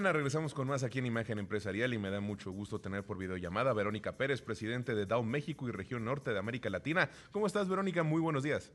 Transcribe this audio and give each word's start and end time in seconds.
Regresamos 0.00 0.54
con 0.54 0.68
más 0.68 0.84
aquí 0.84 1.00
en 1.00 1.06
Imagen 1.06 1.40
Empresarial 1.40 1.92
y 1.92 1.98
me 1.98 2.08
da 2.08 2.20
mucho 2.20 2.52
gusto 2.52 2.80
tener 2.80 3.04
por 3.04 3.18
videollamada 3.18 3.72
a 3.72 3.74
Verónica 3.74 4.16
Pérez, 4.16 4.40
presidente 4.40 4.94
de 4.94 5.06
Dow 5.06 5.24
México 5.24 5.68
y 5.68 5.72
región 5.72 6.04
norte 6.04 6.32
de 6.32 6.38
América 6.38 6.70
Latina. 6.70 7.10
¿Cómo 7.32 7.48
estás, 7.48 7.68
Verónica? 7.68 8.04
Muy 8.04 8.20
buenos 8.20 8.44
días. 8.44 8.72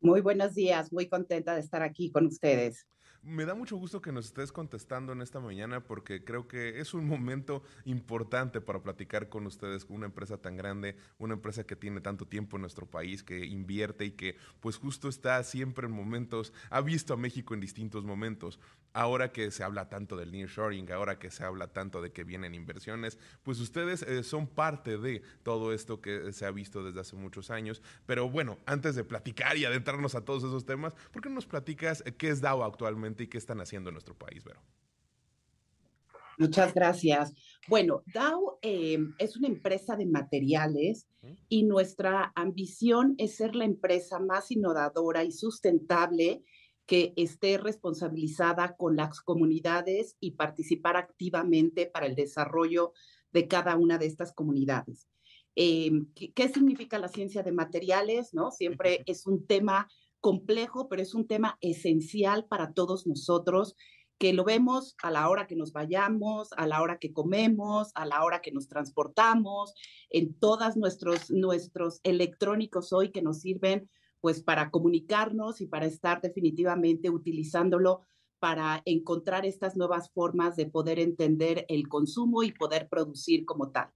Muy 0.00 0.20
buenos 0.20 0.56
días, 0.56 0.92
muy 0.92 1.06
contenta 1.06 1.54
de 1.54 1.60
estar 1.60 1.82
aquí 1.82 2.10
con 2.10 2.26
ustedes. 2.26 2.88
Me 3.26 3.46
da 3.46 3.54
mucho 3.54 3.76
gusto 3.76 4.02
que 4.02 4.12
nos 4.12 4.26
estés 4.26 4.52
contestando 4.52 5.14
en 5.14 5.22
esta 5.22 5.40
mañana 5.40 5.82
porque 5.82 6.24
creo 6.24 6.46
que 6.46 6.78
es 6.80 6.92
un 6.92 7.06
momento 7.06 7.62
importante 7.86 8.60
para 8.60 8.82
platicar 8.82 9.30
con 9.30 9.46
ustedes, 9.46 9.86
con 9.86 9.96
una 9.96 10.06
empresa 10.06 10.36
tan 10.36 10.58
grande, 10.58 10.96
una 11.16 11.32
empresa 11.32 11.64
que 11.64 11.74
tiene 11.74 12.02
tanto 12.02 12.26
tiempo 12.26 12.58
en 12.58 12.60
nuestro 12.60 12.84
país, 12.84 13.22
que 13.22 13.46
invierte 13.46 14.04
y 14.04 14.10
que 14.10 14.36
pues 14.60 14.76
justo 14.76 15.08
está 15.08 15.42
siempre 15.42 15.86
en 15.86 15.92
momentos, 15.92 16.52
ha 16.68 16.82
visto 16.82 17.14
a 17.14 17.16
México 17.16 17.54
en 17.54 17.60
distintos 17.60 18.04
momentos. 18.04 18.60
Ahora 18.92 19.32
que 19.32 19.50
se 19.50 19.64
habla 19.64 19.88
tanto 19.88 20.16
del 20.16 20.30
nearshoring, 20.30 20.92
ahora 20.92 21.18
que 21.18 21.30
se 21.30 21.44
habla 21.44 21.68
tanto 21.68 22.02
de 22.02 22.12
que 22.12 22.24
vienen 22.24 22.54
inversiones, 22.54 23.18
pues 23.42 23.58
ustedes 23.58 24.02
eh, 24.02 24.22
son 24.22 24.46
parte 24.46 24.98
de 24.98 25.22
todo 25.42 25.72
esto 25.72 26.00
que 26.00 26.30
se 26.32 26.44
ha 26.44 26.50
visto 26.50 26.84
desde 26.84 27.00
hace 27.00 27.16
muchos 27.16 27.50
años. 27.50 27.82
Pero 28.06 28.28
bueno, 28.28 28.58
antes 28.66 28.94
de 28.94 29.02
platicar 29.02 29.56
y 29.56 29.64
adentrarnos 29.64 30.14
a 30.14 30.24
todos 30.24 30.44
esos 30.44 30.66
temas, 30.66 30.94
¿por 31.10 31.22
qué 31.22 31.30
no 31.30 31.36
nos 31.36 31.46
platicas 31.46 32.02
eh, 32.06 32.14
qué 32.14 32.28
es 32.28 32.42
DAO 32.42 32.62
actualmente? 32.62 33.13
Y 33.22 33.28
qué 33.28 33.38
están 33.38 33.60
haciendo 33.60 33.90
en 33.90 33.94
nuestro 33.94 34.16
país, 34.16 34.42
Vero. 34.44 34.60
Muchas 36.38 36.74
gracias. 36.74 37.32
Bueno, 37.68 38.02
Dow 38.12 38.58
eh, 38.60 38.98
es 39.18 39.36
una 39.36 39.48
empresa 39.48 39.96
de 39.96 40.06
materiales 40.06 41.06
y 41.48 41.62
nuestra 41.62 42.32
ambición 42.34 43.14
es 43.18 43.36
ser 43.36 43.54
la 43.54 43.64
empresa 43.64 44.18
más 44.18 44.50
innovadora 44.50 45.24
y 45.24 45.32
sustentable 45.32 46.42
que 46.86 47.14
esté 47.16 47.56
responsabilizada 47.56 48.76
con 48.76 48.96
las 48.96 49.20
comunidades 49.20 50.16
y 50.20 50.32
participar 50.32 50.96
activamente 50.96 51.86
para 51.86 52.06
el 52.06 52.14
desarrollo 52.14 52.92
de 53.32 53.48
cada 53.48 53.76
una 53.76 53.96
de 53.96 54.06
estas 54.06 54.32
comunidades. 54.32 55.08
Eh, 55.56 55.90
¿qué, 56.14 56.32
¿qué, 56.32 56.48
significa 56.48 56.98
la 56.98 57.08
ciencia 57.08 57.42
de 57.42 57.52
materiales? 57.52 58.34
¿no? 58.34 58.50
Siempre 58.50 59.02
es 59.06 59.26
un 59.26 59.46
tema 59.46 59.88
complejo, 60.24 60.88
pero 60.88 61.02
es 61.02 61.14
un 61.14 61.26
tema 61.26 61.58
esencial 61.60 62.46
para 62.46 62.72
todos 62.72 63.06
nosotros, 63.06 63.76
que 64.16 64.32
lo 64.32 64.42
vemos 64.42 64.96
a 65.02 65.10
la 65.10 65.28
hora 65.28 65.46
que 65.46 65.54
nos 65.54 65.72
vayamos, 65.72 66.48
a 66.56 66.66
la 66.66 66.80
hora 66.80 66.98
que 66.98 67.12
comemos, 67.12 67.90
a 67.94 68.06
la 68.06 68.24
hora 68.24 68.40
que 68.40 68.50
nos 68.50 68.66
transportamos, 68.66 69.74
en 70.08 70.32
todos 70.32 70.78
nuestros, 70.78 71.30
nuestros 71.30 72.00
electrónicos 72.04 72.90
hoy 72.94 73.12
que 73.12 73.20
nos 73.20 73.40
sirven 73.40 73.90
pues 74.22 74.42
para 74.42 74.70
comunicarnos 74.70 75.60
y 75.60 75.66
para 75.66 75.84
estar 75.84 76.22
definitivamente 76.22 77.10
utilizándolo 77.10 78.00
para 78.38 78.80
encontrar 78.86 79.44
estas 79.44 79.76
nuevas 79.76 80.10
formas 80.10 80.56
de 80.56 80.64
poder 80.64 81.00
entender 81.00 81.66
el 81.68 81.86
consumo 81.86 82.42
y 82.42 82.52
poder 82.52 82.88
producir 82.88 83.44
como 83.44 83.72
tal. 83.72 83.90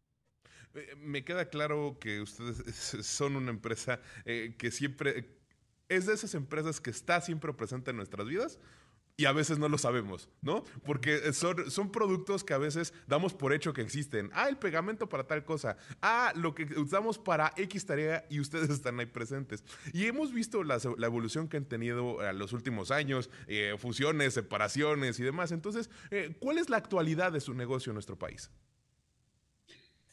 Eh, 0.74 0.94
me 0.98 1.24
queda 1.24 1.48
claro 1.48 1.96
que 1.98 2.20
ustedes 2.20 2.58
son 3.06 3.36
una 3.36 3.50
empresa 3.50 4.02
eh, 4.26 4.56
que 4.58 4.70
siempre 4.70 5.37
es 5.88 6.06
de 6.06 6.14
esas 6.14 6.34
empresas 6.34 6.80
que 6.80 6.90
está 6.90 7.20
siempre 7.20 7.52
presente 7.52 7.90
en 7.90 7.96
nuestras 7.96 8.26
vidas 8.26 8.58
y 9.20 9.24
a 9.24 9.32
veces 9.32 9.58
no 9.58 9.68
lo 9.68 9.78
sabemos, 9.78 10.28
¿no? 10.42 10.62
Porque 10.84 11.32
son, 11.32 11.90
productos 11.90 12.44
que 12.44 12.54
a 12.54 12.58
veces 12.58 12.94
damos 13.08 13.34
por 13.34 13.52
hecho 13.52 13.72
que 13.72 13.82
existen. 13.82 14.30
Ah, 14.32 14.48
el 14.48 14.56
pegamento 14.56 15.08
para 15.08 15.26
tal 15.26 15.44
cosa. 15.44 15.76
Ah, 16.00 16.32
lo 16.36 16.54
que 16.54 16.62
usamos 16.78 17.18
para 17.18 17.52
X 17.56 17.84
tarea 17.84 18.24
y 18.30 18.38
ustedes 18.38 18.70
están 18.70 19.00
ahí 19.00 19.06
presentes. 19.06 19.64
Y 19.92 20.06
hemos 20.06 20.32
visto 20.32 20.62
la, 20.62 20.78
evolución 21.04 21.48
que 21.48 21.56
han 21.56 21.64
tenido 21.64 22.24
en 22.24 22.38
los 22.38 22.52
últimos 22.52 22.92
años, 22.92 23.28
eh, 23.48 23.74
fusiones, 23.76 24.34
separaciones 24.34 25.18
y 25.18 25.24
demás. 25.24 25.50
Entonces, 25.50 25.90
eh, 26.12 26.36
¿cuál 26.38 26.58
es 26.58 26.70
la 26.70 26.76
actualidad 26.76 27.32
de 27.32 27.40
su 27.40 27.54
negocio 27.54 27.90
en 27.90 27.94
nuestro 27.94 28.16
país? 28.16 28.52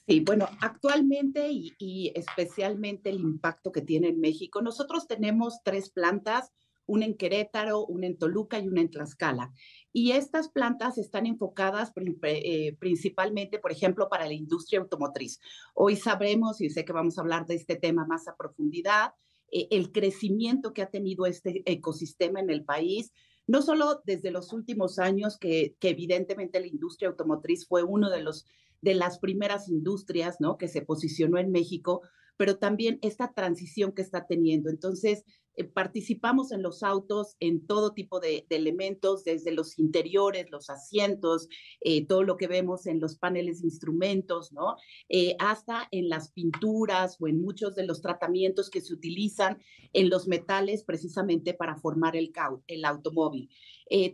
Sí, 0.08 0.20
bueno, 0.20 0.48
actualmente 0.62 1.50
y, 1.52 2.12
especialmente 2.14 3.10
el 3.10 3.20
impacto 3.20 3.72
que 3.72 3.82
tiene 3.82 4.10
en 4.10 4.20
México, 4.20 4.62
nosotros 4.62 5.08
tenemos 5.08 5.62
tres 5.64 5.90
plantas, 5.90 6.52
una 6.86 7.06
en 7.06 7.18
Querétaro, 7.18 7.84
una 7.88 8.06
en 8.06 8.18
Toluca 8.20 8.60
y 8.60 8.68
una 8.68 8.82
en 8.82 8.92
Tlaxcala. 8.92 9.52
Y 9.92 10.12
estas 10.12 10.50
plantas 10.50 11.00
están 11.00 11.26
enfocadas 11.26 11.92
eh, 12.22 12.76
principalmente, 12.78 13.58
por 13.58 13.72
ejemplo, 13.72 14.08
para 14.08 14.28
la 14.28 14.34
industria 14.34 14.80
automotriz. 14.80 15.40
Hoy 15.74 15.96
sabremos, 15.96 16.62
y 16.62 16.70
sé 16.70 16.86
que 16.86 16.94
vamos 16.94 17.18
a 17.18 17.22
hablar 17.22 17.48
de 17.48 17.56
este 17.56 17.76
tema 17.76 18.06
más 18.06 18.28
a 18.28 18.36
profundidad, 18.36 19.14
eh, 19.52 19.68
el 19.72 19.92
crecimiento 19.92 20.72
que 20.72 20.84
ha 20.84 20.92
tenido 20.92 21.26
este 21.26 21.64
ecosistema 21.66 22.40
en 22.40 22.52
el 22.52 22.64
país, 22.64 23.12
no 23.48 23.64
solo 23.64 24.04
desde 24.06 24.30
los 24.30 24.54
últimos 24.54 25.00
años, 25.00 25.40
que, 25.40 25.76
que 25.80 25.90
evidentemente 25.90 26.60
la 26.60 26.68
industria 26.68 27.10
automotriz 27.10 27.68
fue 27.68 27.82
uno 27.82 28.12
de 28.12 28.22
los 28.22 28.46
de 28.86 28.94
las 28.94 29.18
primeras 29.18 29.68
industrias, 29.68 30.38
¿no? 30.40 30.60
Que 30.60 30.68
se 30.68 30.84
posicionó 30.84 31.40
en 31.40 31.52
México, 31.52 32.04
pero 32.38 32.60
también 32.60 33.00
esta 33.02 33.34
transición 33.34 33.94
que 33.94 34.04
está 34.04 34.28
teniendo. 34.28 34.70
Entonces, 34.70 35.24
eh, 35.56 35.64
participamos 35.64 36.52
en 36.52 36.62
los 36.62 36.84
autos 36.84 37.36
en 37.40 37.66
todo 37.66 37.94
tipo 37.94 38.20
de, 38.20 38.46
elementos, 38.50 39.24
desde 39.24 39.52
los 39.52 39.80
interiores, 39.80 40.52
los 40.52 40.70
asientos, 40.70 41.48
eh, 41.82 42.06
todo 42.06 42.22
lo 42.22 42.38
que 42.38 42.48
vemos 42.48 42.86
en 42.86 43.00
los 43.00 43.18
paneles 43.18 43.62
de 43.62 43.70
instrumentos, 43.70 44.52
¿no? 44.54 44.76
Eh, 45.10 45.36
hasta 45.40 45.88
en 45.90 46.10
las 46.10 46.32
pinturas 46.32 47.18
o 47.20 47.28
en 47.28 47.42
muchos 47.42 47.74
de 47.74 47.88
los 47.88 48.02
tratamientos 48.02 48.70
que 48.70 48.82
se 48.82 48.94
utilizan 48.94 49.58
en 49.94 50.10
los 50.10 50.28
metales 50.28 50.84
precisamente 50.84 51.56
para 51.56 51.76
formar 51.76 52.16
el, 52.16 52.32
el 52.68 52.86
automóvil. 52.86 53.50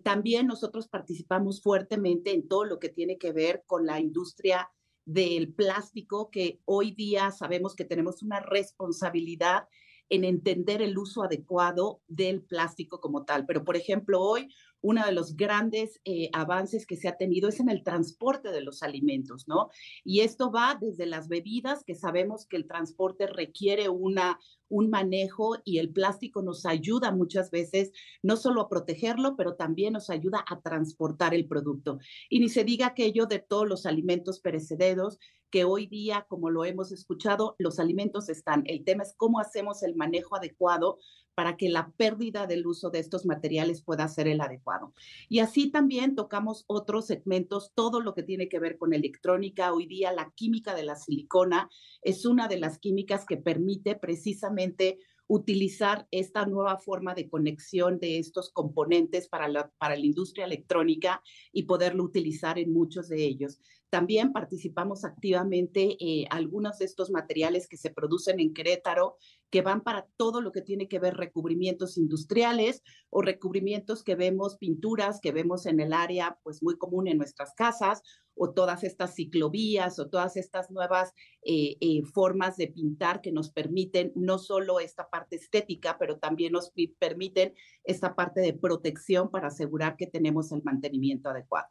También 0.03 0.47
nosotros 0.47 0.87
participamos 0.87 1.61
fuertemente 1.61 2.31
en 2.31 2.47
todo 2.47 2.65
lo 2.65 2.79
que 2.79 2.89
tiene 2.89 3.17
que 3.17 3.31
ver 3.31 3.63
con 3.65 3.85
la 3.85 3.99
industria 3.99 4.69
del 5.05 5.53
plástico, 5.53 6.29
que 6.29 6.59
hoy 6.65 6.91
día 6.91 7.31
sabemos 7.31 7.75
que 7.75 7.85
tenemos 7.85 8.21
una 8.21 8.39
responsabilidad 8.39 9.67
en 10.09 10.25
entender 10.25 10.81
el 10.81 10.97
uso 10.97 11.23
adecuado 11.23 12.01
del 12.07 12.43
plástico 12.43 12.99
como 12.99 13.23
tal. 13.23 13.45
Pero, 13.45 13.63
por 13.63 13.77
ejemplo, 13.77 14.21
hoy 14.21 14.53
uno 14.81 15.05
de 15.05 15.11
los 15.11 15.35
grandes 15.35 16.01
eh, 16.05 16.29
avances 16.33 16.85
que 16.85 16.97
se 16.97 17.07
ha 17.07 17.17
tenido 17.17 17.49
es 17.49 17.59
en 17.59 17.69
el 17.69 17.83
transporte 17.83 18.51
de 18.51 18.61
los 18.61 18.83
alimentos, 18.83 19.47
¿no? 19.47 19.69
Y 20.03 20.21
esto 20.21 20.51
va 20.51 20.77
desde 20.79 21.05
las 21.05 21.27
bebidas, 21.27 21.83
que 21.83 21.95
sabemos 21.95 22.45
que 22.45 22.57
el 22.57 22.67
transporte 22.67 23.27
requiere 23.27 23.89
una, 23.89 24.39
un 24.69 24.89
manejo 24.89 25.57
y 25.63 25.77
el 25.77 25.91
plástico 25.91 26.41
nos 26.41 26.65
ayuda 26.65 27.11
muchas 27.11 27.51
veces 27.51 27.91
no 28.23 28.37
solo 28.37 28.61
a 28.61 28.69
protegerlo, 28.69 29.35
pero 29.35 29.55
también 29.55 29.93
nos 29.93 30.09
ayuda 30.09 30.43
a 30.47 30.61
transportar 30.61 31.33
el 31.33 31.47
producto. 31.47 31.99
Y 32.29 32.39
ni 32.39 32.49
se 32.49 32.63
diga 32.63 32.87
aquello 32.87 33.25
de 33.25 33.39
todos 33.39 33.67
los 33.67 33.85
alimentos 33.85 34.39
perecederos, 34.39 35.19
que 35.51 35.65
hoy 35.65 35.85
día, 35.85 36.25
como 36.27 36.49
lo 36.49 36.65
hemos 36.65 36.91
escuchado, 36.91 37.55
los 37.59 37.77
alimentos 37.77 38.29
están. 38.29 38.63
El 38.65 38.83
tema 38.85 39.03
es 39.03 39.13
cómo 39.17 39.39
hacemos 39.39 39.83
el 39.83 39.95
manejo 39.95 40.37
adecuado 40.37 40.97
para 41.35 41.57
que 41.57 41.69
la 41.69 41.91
pérdida 41.97 42.47
del 42.47 42.65
uso 42.67 42.89
de 42.89 42.99
estos 42.99 43.25
materiales 43.25 43.81
pueda 43.81 44.07
ser 44.07 44.27
el 44.27 44.41
adecuado. 44.41 44.93
Y 45.29 45.39
así 45.39 45.71
también 45.71 46.15
tocamos 46.15 46.65
otros 46.67 47.07
segmentos, 47.07 47.71
todo 47.73 48.01
lo 48.01 48.13
que 48.13 48.23
tiene 48.23 48.49
que 48.49 48.59
ver 48.59 48.77
con 48.77 48.93
electrónica. 48.93 49.73
Hoy 49.73 49.85
día 49.85 50.11
la 50.11 50.31
química 50.35 50.75
de 50.75 50.83
la 50.83 50.95
silicona 50.95 51.69
es 52.01 52.25
una 52.25 52.47
de 52.47 52.59
las 52.59 52.79
químicas 52.79 53.25
que 53.25 53.37
permite 53.37 53.95
precisamente 53.95 54.99
utilizar 55.27 56.09
esta 56.11 56.45
nueva 56.45 56.77
forma 56.77 57.15
de 57.15 57.29
conexión 57.29 57.99
de 57.99 58.19
estos 58.19 58.51
componentes 58.51 59.29
para 59.29 59.47
la, 59.47 59.71
para 59.77 59.95
la 59.95 60.05
industria 60.05 60.43
electrónica 60.43 61.23
y 61.53 61.63
poderlo 61.63 62.03
utilizar 62.03 62.59
en 62.59 62.73
muchos 62.73 63.07
de 63.07 63.23
ellos. 63.23 63.61
También 63.91 64.31
participamos 64.31 65.03
activamente 65.03 65.97
en 65.99 66.23
eh, 66.23 66.27
algunos 66.29 66.79
de 66.79 66.85
estos 66.85 67.11
materiales 67.11 67.67
que 67.67 67.75
se 67.75 67.89
producen 67.89 68.39
en 68.39 68.53
Querétaro, 68.53 69.17
que 69.49 69.61
van 69.61 69.81
para 69.81 70.07
todo 70.15 70.39
lo 70.39 70.53
que 70.53 70.61
tiene 70.61 70.87
que 70.87 70.97
ver 70.97 71.17
recubrimientos 71.17 71.97
industriales 71.97 72.83
o 73.09 73.21
recubrimientos 73.21 74.01
que 74.01 74.15
vemos, 74.15 74.55
pinturas 74.55 75.19
que 75.19 75.33
vemos 75.33 75.65
en 75.65 75.81
el 75.81 75.91
área, 75.91 76.39
pues 76.41 76.63
muy 76.63 76.77
común 76.77 77.09
en 77.09 77.17
nuestras 77.17 77.53
casas, 77.53 78.01
o 78.33 78.53
todas 78.53 78.85
estas 78.85 79.13
ciclovías 79.13 79.99
o 79.99 80.07
todas 80.07 80.37
estas 80.37 80.71
nuevas 80.71 81.11
eh, 81.43 81.75
eh, 81.81 82.01
formas 82.13 82.55
de 82.55 82.67
pintar 82.67 83.19
que 83.19 83.33
nos 83.33 83.51
permiten 83.51 84.13
no 84.15 84.37
solo 84.37 84.79
esta 84.79 85.09
parte 85.09 85.35
estética, 85.35 85.97
pero 85.99 86.17
también 86.17 86.53
nos 86.53 86.71
permiten 86.97 87.53
esta 87.83 88.15
parte 88.15 88.39
de 88.39 88.53
protección 88.53 89.29
para 89.29 89.47
asegurar 89.47 89.97
que 89.97 90.07
tenemos 90.07 90.53
el 90.53 90.63
mantenimiento 90.63 91.29
adecuado. 91.29 91.67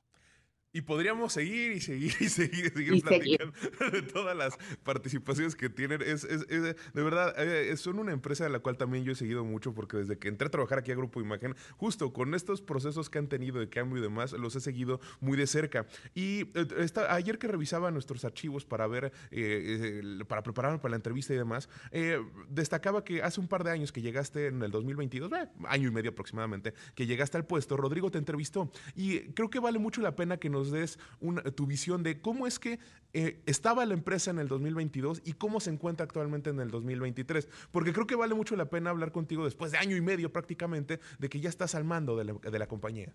Y 0.73 0.83
podríamos 0.83 1.33
seguir 1.33 1.73
y 1.73 1.81
seguir 1.81 2.15
y 2.21 2.29
seguir 2.29 2.67
y 2.67 2.71
seguir 2.71 3.03
platicando 3.03 3.53
de 3.93 4.03
todas 4.03 4.37
las 4.37 4.57
participaciones 4.85 5.57
que 5.57 5.69
tienen. 5.69 6.01
Es, 6.01 6.23
es, 6.23 6.47
de 6.47 6.75
verdad, 6.95 7.35
eh, 7.39 7.77
son 7.77 7.99
una 7.99 8.13
empresa 8.13 8.45
de 8.45 8.51
la 8.51 8.61
cual 8.61 8.77
también 8.77 9.03
yo 9.03 9.13
he 9.13 9.17
seguido 9.17 9.45
mucho 9.45 9.75
porque 9.75 9.97
desde 9.97 10.17
que 10.19 10.29
entré 10.29 10.47
a 10.47 10.51
trabajar 10.51 10.79
aquí 10.79 10.93
a 10.93 10.95
Grupo 10.95 11.21
Imagen, 11.21 11.57
justo 11.77 12.13
con 12.13 12.37
estos 12.37 12.63
procesos 12.63 13.11
que 13.11 13.19
han 13.19 13.29
tenido 13.29 13.59
de 13.59 13.69
cambio 13.69 13.99
y 13.99 14.01
demás, 14.01 14.33
los 14.33 14.55
he 14.55 14.61
seguido 14.61 15.01
muy 15.19 15.37
de 15.37 15.49
cerca. 15.49 15.87
Y 16.15 16.43
eh, 16.55 16.69
esta, 16.79 17.13
ayer 17.15 17.39
que 17.39 17.49
revisaba 17.49 17.91
nuestros 17.91 18.25
archivos 18.25 18.65
para 18.65 18.87
ver, 18.87 19.13
eh, 19.33 20.23
para 20.29 20.45
prepararme 20.45 20.79
para 20.79 20.91
la 20.91 20.97
entrevista 20.97 21.35
y 21.35 21.37
demás, 21.37 21.69
destacaba 22.49 23.05
que 23.05 23.23
hace 23.23 23.41
un 23.41 23.49
par 23.49 23.65
de 23.65 23.73
años 23.73 23.91
que 23.91 24.03
llegaste 24.03 24.47
en 24.47 24.63
el 24.63 24.71
2022, 24.71 25.33
año 25.65 25.89
y 25.89 25.91
medio 25.91 26.13
aproximadamente, 26.13 26.75
que 26.95 27.07
llegaste 27.07 27.37
al 27.37 27.45
puesto, 27.45 27.77
Rodrigo 27.77 28.13
te 28.13 28.19
entrevistó. 28.19 28.71
Y 28.95 29.33
creo 29.33 29.51
que 29.51 29.59
vale 29.59 29.81
mucho 29.81 30.01
la 30.01 30.15
pena 30.15 30.37
que 30.37 30.49
nos 30.49 30.60
nos 30.61 30.71
des 30.71 30.99
tu 31.55 31.67
visión 31.67 32.03
de 32.03 32.21
cómo 32.21 32.47
es 32.47 32.59
que 32.59 32.79
eh, 33.13 33.43
estaba 33.47 33.85
la 33.87 33.95
empresa 33.95 34.31
en 34.31 34.39
el 34.39 34.49
2022 34.49 35.23
y 35.25 35.33
cómo 35.33 35.59
se 35.61 35.71
encuentra 35.71 36.05
actualmente 36.05 36.51
en 36.51 36.61
el 36.61 36.71
2023. 36.71 37.49
Porque 37.73 37.93
creo 37.93 38.07
que 38.07 38.15
vale 38.15 38.35
mucho 38.35 38.57
la 38.57 38.71
pena 38.71 38.91
hablar 38.91 39.11
contigo 39.11 39.45
después 39.45 39.73
de 39.73 39.79
año 39.79 39.97
y 39.97 40.01
medio 40.01 40.33
prácticamente 40.33 41.01
de 41.19 41.29
que 41.29 41.41
ya 41.41 41.49
estás 41.49 41.75
al 41.75 41.85
mando 41.85 42.17
de 42.17 42.59
la, 42.59 42.67
compañía. 42.69 43.13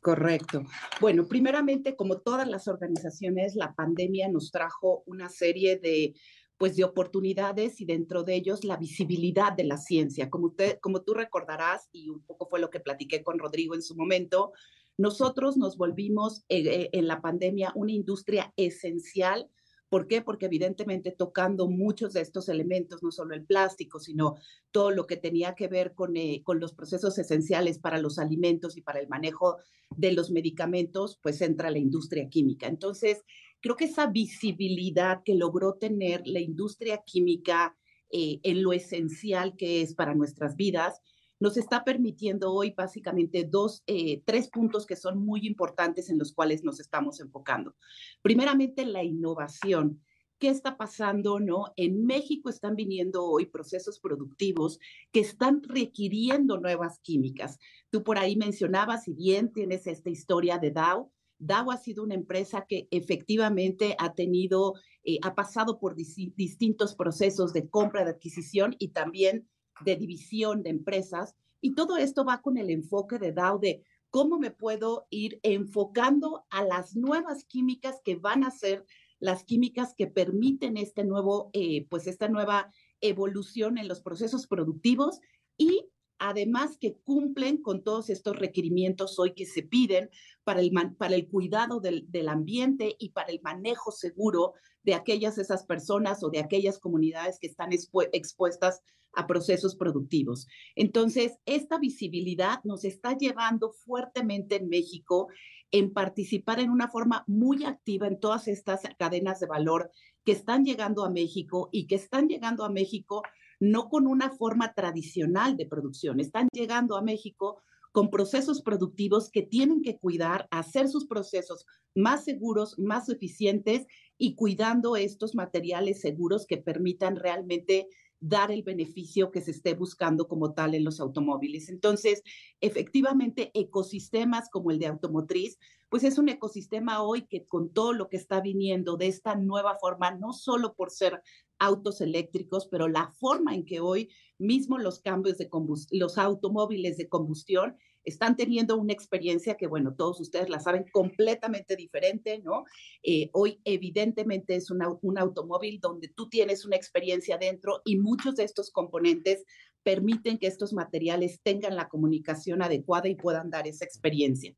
Correcto. 0.00 0.64
Bueno, 1.00 1.26
primeramente, 1.26 1.96
como 1.96 2.18
todas 2.18 2.46
las 2.46 2.68
organizaciones, 2.68 3.56
la 3.56 3.74
pandemia 3.74 4.28
nos 4.28 4.50
trajo 4.50 5.02
una 5.06 5.28
serie 5.28 5.78
de 5.78 6.14
pues 6.58 6.76
de 6.76 6.84
oportunidades 6.84 7.80
y 7.80 7.84
dentro 7.84 8.22
de 8.22 8.36
ellos 8.36 8.62
la 8.62 8.76
visibilidad 8.76 9.52
de 9.52 9.64
la 9.64 9.78
ciencia. 9.78 10.30
Como, 10.30 10.54
como 10.80 11.02
tú 11.02 11.12
recordarás, 11.12 11.88
y 11.90 12.08
un 12.08 12.20
poco 12.20 12.46
fue 12.46 12.60
lo 12.60 12.70
que 12.70 12.78
platiqué 12.78 13.24
con 13.24 13.40
Rodrigo 13.40 13.74
en 13.74 13.82
su 13.82 13.96
momento, 13.96 14.52
nosotros 14.98 15.56
nos 15.56 15.76
volvimos 15.76 16.44
eh, 16.48 16.62
eh, 16.66 16.90
en 16.92 17.06
la 17.06 17.20
pandemia 17.20 17.72
una 17.74 17.92
industria 17.92 18.52
esencial. 18.56 19.48
¿Por 19.88 20.06
qué? 20.06 20.22
Porque 20.22 20.46
evidentemente 20.46 21.10
tocando 21.10 21.68
muchos 21.68 22.14
de 22.14 22.22
estos 22.22 22.48
elementos, 22.48 23.02
no 23.02 23.10
solo 23.10 23.34
el 23.34 23.44
plástico, 23.44 24.00
sino 24.00 24.36
todo 24.70 24.90
lo 24.90 25.06
que 25.06 25.16
tenía 25.16 25.54
que 25.54 25.68
ver 25.68 25.94
con, 25.94 26.16
eh, 26.16 26.42
con 26.44 26.60
los 26.60 26.74
procesos 26.74 27.18
esenciales 27.18 27.78
para 27.78 27.98
los 27.98 28.18
alimentos 28.18 28.76
y 28.76 28.82
para 28.82 29.00
el 29.00 29.08
manejo 29.08 29.58
de 29.94 30.12
los 30.12 30.30
medicamentos, 30.30 31.18
pues 31.22 31.42
entra 31.42 31.70
la 31.70 31.78
industria 31.78 32.28
química. 32.30 32.68
Entonces, 32.68 33.22
creo 33.60 33.76
que 33.76 33.84
esa 33.84 34.06
visibilidad 34.06 35.22
que 35.24 35.34
logró 35.34 35.74
tener 35.74 36.22
la 36.26 36.40
industria 36.40 37.02
química 37.04 37.76
en 38.14 38.62
lo 38.62 38.74
esencial 38.74 39.56
que 39.56 39.80
es 39.80 39.94
para 39.94 40.14
nuestras 40.14 40.54
vidas, 40.54 41.00
nos 41.42 41.56
está 41.56 41.82
permitiendo 41.82 42.52
hoy 42.52 42.70
básicamente 42.70 43.42
dos, 43.42 43.82
eh, 43.88 44.22
tres 44.24 44.48
puntos 44.48 44.86
que 44.86 44.94
son 44.94 45.18
muy 45.18 45.44
importantes 45.44 46.08
en 46.08 46.16
los 46.16 46.32
cuales 46.32 46.62
nos 46.62 46.78
estamos 46.78 47.18
enfocando. 47.18 47.74
Primeramente, 48.22 48.86
la 48.86 49.02
innovación. 49.02 50.00
¿Qué 50.38 50.50
está 50.50 50.76
pasando? 50.76 51.40
No? 51.40 51.72
En 51.74 52.06
México 52.06 52.48
están 52.48 52.76
viniendo 52.76 53.24
hoy 53.24 53.46
procesos 53.46 53.98
productivos 53.98 54.78
que 55.10 55.18
están 55.18 55.64
requiriendo 55.64 56.60
nuevas 56.60 57.00
químicas. 57.00 57.58
Tú 57.90 58.04
por 58.04 58.18
ahí 58.18 58.36
mencionabas, 58.36 59.02
si 59.02 59.12
bien 59.12 59.52
tienes 59.52 59.88
esta 59.88 60.10
historia 60.10 60.58
de 60.58 60.70
Dow, 60.70 61.10
Dow 61.38 61.72
ha 61.72 61.76
sido 61.76 62.04
una 62.04 62.14
empresa 62.14 62.66
que 62.68 62.86
efectivamente 62.92 63.96
ha 63.98 64.14
tenido, 64.14 64.74
eh, 65.02 65.18
ha 65.22 65.34
pasado 65.34 65.80
por 65.80 65.96
distintos 65.96 66.94
procesos 66.94 67.52
de 67.52 67.68
compra, 67.68 68.04
de 68.04 68.12
adquisición 68.12 68.76
y 68.78 68.90
también 68.90 69.48
de 69.84 69.96
división 69.96 70.62
de 70.62 70.70
empresas. 70.70 71.34
Y 71.60 71.74
todo 71.74 71.96
esto 71.96 72.24
va 72.24 72.42
con 72.42 72.56
el 72.56 72.70
enfoque 72.70 73.18
de 73.18 73.32
Dow 73.32 73.58
de 73.58 73.82
cómo 74.10 74.38
me 74.38 74.50
puedo 74.50 75.06
ir 75.10 75.40
enfocando 75.42 76.44
a 76.50 76.64
las 76.64 76.96
nuevas 76.96 77.44
químicas 77.44 78.00
que 78.04 78.16
van 78.16 78.44
a 78.44 78.50
ser 78.50 78.84
las 79.20 79.44
químicas 79.44 79.94
que 79.94 80.08
permiten 80.08 80.76
este 80.76 81.04
nuevo, 81.04 81.50
eh, 81.52 81.86
pues 81.88 82.06
esta 82.06 82.28
nueva 82.28 82.72
evolución 83.00 83.78
en 83.78 83.88
los 83.88 84.00
procesos 84.00 84.46
productivos 84.46 85.20
y 85.56 85.88
además 86.24 86.78
que 86.78 86.94
cumplen 87.02 87.60
con 87.60 87.82
todos 87.82 88.08
estos 88.08 88.38
requerimientos 88.38 89.18
hoy 89.18 89.34
que 89.34 89.44
se 89.44 89.64
piden 89.64 90.08
para 90.44 90.60
el, 90.60 90.70
para 90.96 91.16
el 91.16 91.26
cuidado 91.26 91.80
del, 91.80 92.04
del, 92.12 92.28
ambiente 92.28 92.94
y 92.96 93.10
para 93.10 93.32
el 93.32 93.40
manejo 93.42 93.90
seguro 93.90 94.52
de 94.84 94.94
aquellas 94.94 95.36
esas 95.38 95.66
personas 95.66 96.22
o 96.22 96.30
de 96.30 96.38
aquellas 96.38 96.78
comunidades 96.78 97.38
que 97.40 97.48
están 97.48 97.70
expuestas 97.72 98.82
a 99.14 99.26
procesos 99.26 99.74
productivos. 99.74 100.46
Entonces, 100.76 101.32
esta 101.44 101.78
visibilidad 101.78 102.60
nos 102.62 102.84
está 102.84 103.16
llevando 103.18 103.72
fuertemente 103.72 104.56
en 104.56 104.68
México 104.68 105.26
en 105.72 105.92
participar 105.92 106.60
en 106.60 106.70
una 106.70 106.88
forma 106.88 107.24
muy 107.26 107.64
activa 107.64 108.06
en 108.06 108.20
todas 108.20 108.46
estas 108.46 108.82
cadenas 108.96 109.40
de 109.40 109.46
valor 109.46 109.90
que 110.24 110.32
están 110.32 110.64
llegando 110.64 111.04
a 111.04 111.10
México 111.10 111.68
y 111.72 111.88
que 111.88 111.96
están 111.96 112.28
llegando 112.28 112.64
a 112.64 112.70
México 112.70 113.22
no 113.62 113.88
con 113.88 114.08
una 114.08 114.28
forma 114.28 114.74
tradicional 114.74 115.56
de 115.56 115.66
producción, 115.66 116.18
están 116.18 116.48
llegando 116.52 116.96
a 116.96 117.02
México 117.02 117.62
con 117.92 118.10
procesos 118.10 118.60
productivos 118.60 119.30
que 119.30 119.42
tienen 119.42 119.82
que 119.82 119.98
cuidar, 119.98 120.48
hacer 120.50 120.88
sus 120.88 121.06
procesos 121.06 121.64
más 121.94 122.24
seguros, 122.24 122.76
más 122.76 123.08
eficientes 123.08 123.86
y 124.18 124.34
cuidando 124.34 124.96
estos 124.96 125.36
materiales 125.36 126.00
seguros 126.00 126.44
que 126.44 126.56
permitan 126.56 127.14
realmente 127.14 127.86
dar 128.18 128.50
el 128.50 128.64
beneficio 128.64 129.30
que 129.30 129.40
se 129.40 129.52
esté 129.52 129.74
buscando 129.74 130.26
como 130.26 130.54
tal 130.54 130.74
en 130.74 130.82
los 130.82 130.98
automóviles. 130.98 131.68
Entonces, 131.68 132.22
efectivamente, 132.60 133.52
ecosistemas 133.54 134.48
como 134.50 134.72
el 134.72 134.80
de 134.80 134.86
automotriz, 134.86 135.58
pues 135.88 136.04
es 136.04 136.18
un 136.18 136.28
ecosistema 136.28 137.02
hoy 137.02 137.26
que 137.26 137.44
con 137.46 137.72
todo 137.72 137.92
lo 137.92 138.08
que 138.08 138.16
está 138.16 138.40
viniendo 138.40 138.96
de 138.96 139.08
esta 139.08 139.34
nueva 139.34 139.76
forma, 139.78 140.12
no 140.12 140.32
solo 140.32 140.74
por 140.74 140.90
ser 140.90 141.20
autos 141.62 142.00
eléctricos, 142.00 142.66
pero 142.66 142.88
la 142.88 143.12
forma 143.20 143.54
en 143.54 143.64
que 143.64 143.80
hoy 143.80 144.10
mismo 144.38 144.78
los 144.78 145.00
cambios 145.00 145.38
de 145.38 145.48
los 145.92 146.18
automóviles 146.18 146.96
de 146.96 147.08
combustión 147.08 147.76
están 148.04 148.36
teniendo 148.36 148.76
una 148.76 148.92
experiencia 148.92 149.56
que, 149.56 149.68
bueno, 149.68 149.94
todos 149.94 150.20
ustedes 150.20 150.48
la 150.48 150.58
saben, 150.58 150.86
completamente 150.92 151.76
diferente, 151.76 152.40
¿no? 152.40 152.64
Eh, 153.04 153.30
hoy 153.32 153.60
evidentemente 153.64 154.56
es 154.56 154.72
un 154.72 155.18
automóvil 155.18 155.78
donde 155.80 156.08
tú 156.08 156.28
tienes 156.28 156.64
una 156.64 156.74
experiencia 156.74 157.38
dentro 157.38 157.80
y 157.84 157.96
muchos 157.96 158.34
de 158.34 158.42
estos 158.42 158.72
componentes 158.72 159.44
permiten 159.84 160.38
que 160.38 160.48
estos 160.48 160.72
materiales 160.72 161.40
tengan 161.44 161.76
la 161.76 161.88
comunicación 161.88 162.60
adecuada 162.62 163.08
y 163.08 163.14
puedan 163.14 163.50
dar 163.50 163.68
esa 163.68 163.84
experiencia. 163.84 164.52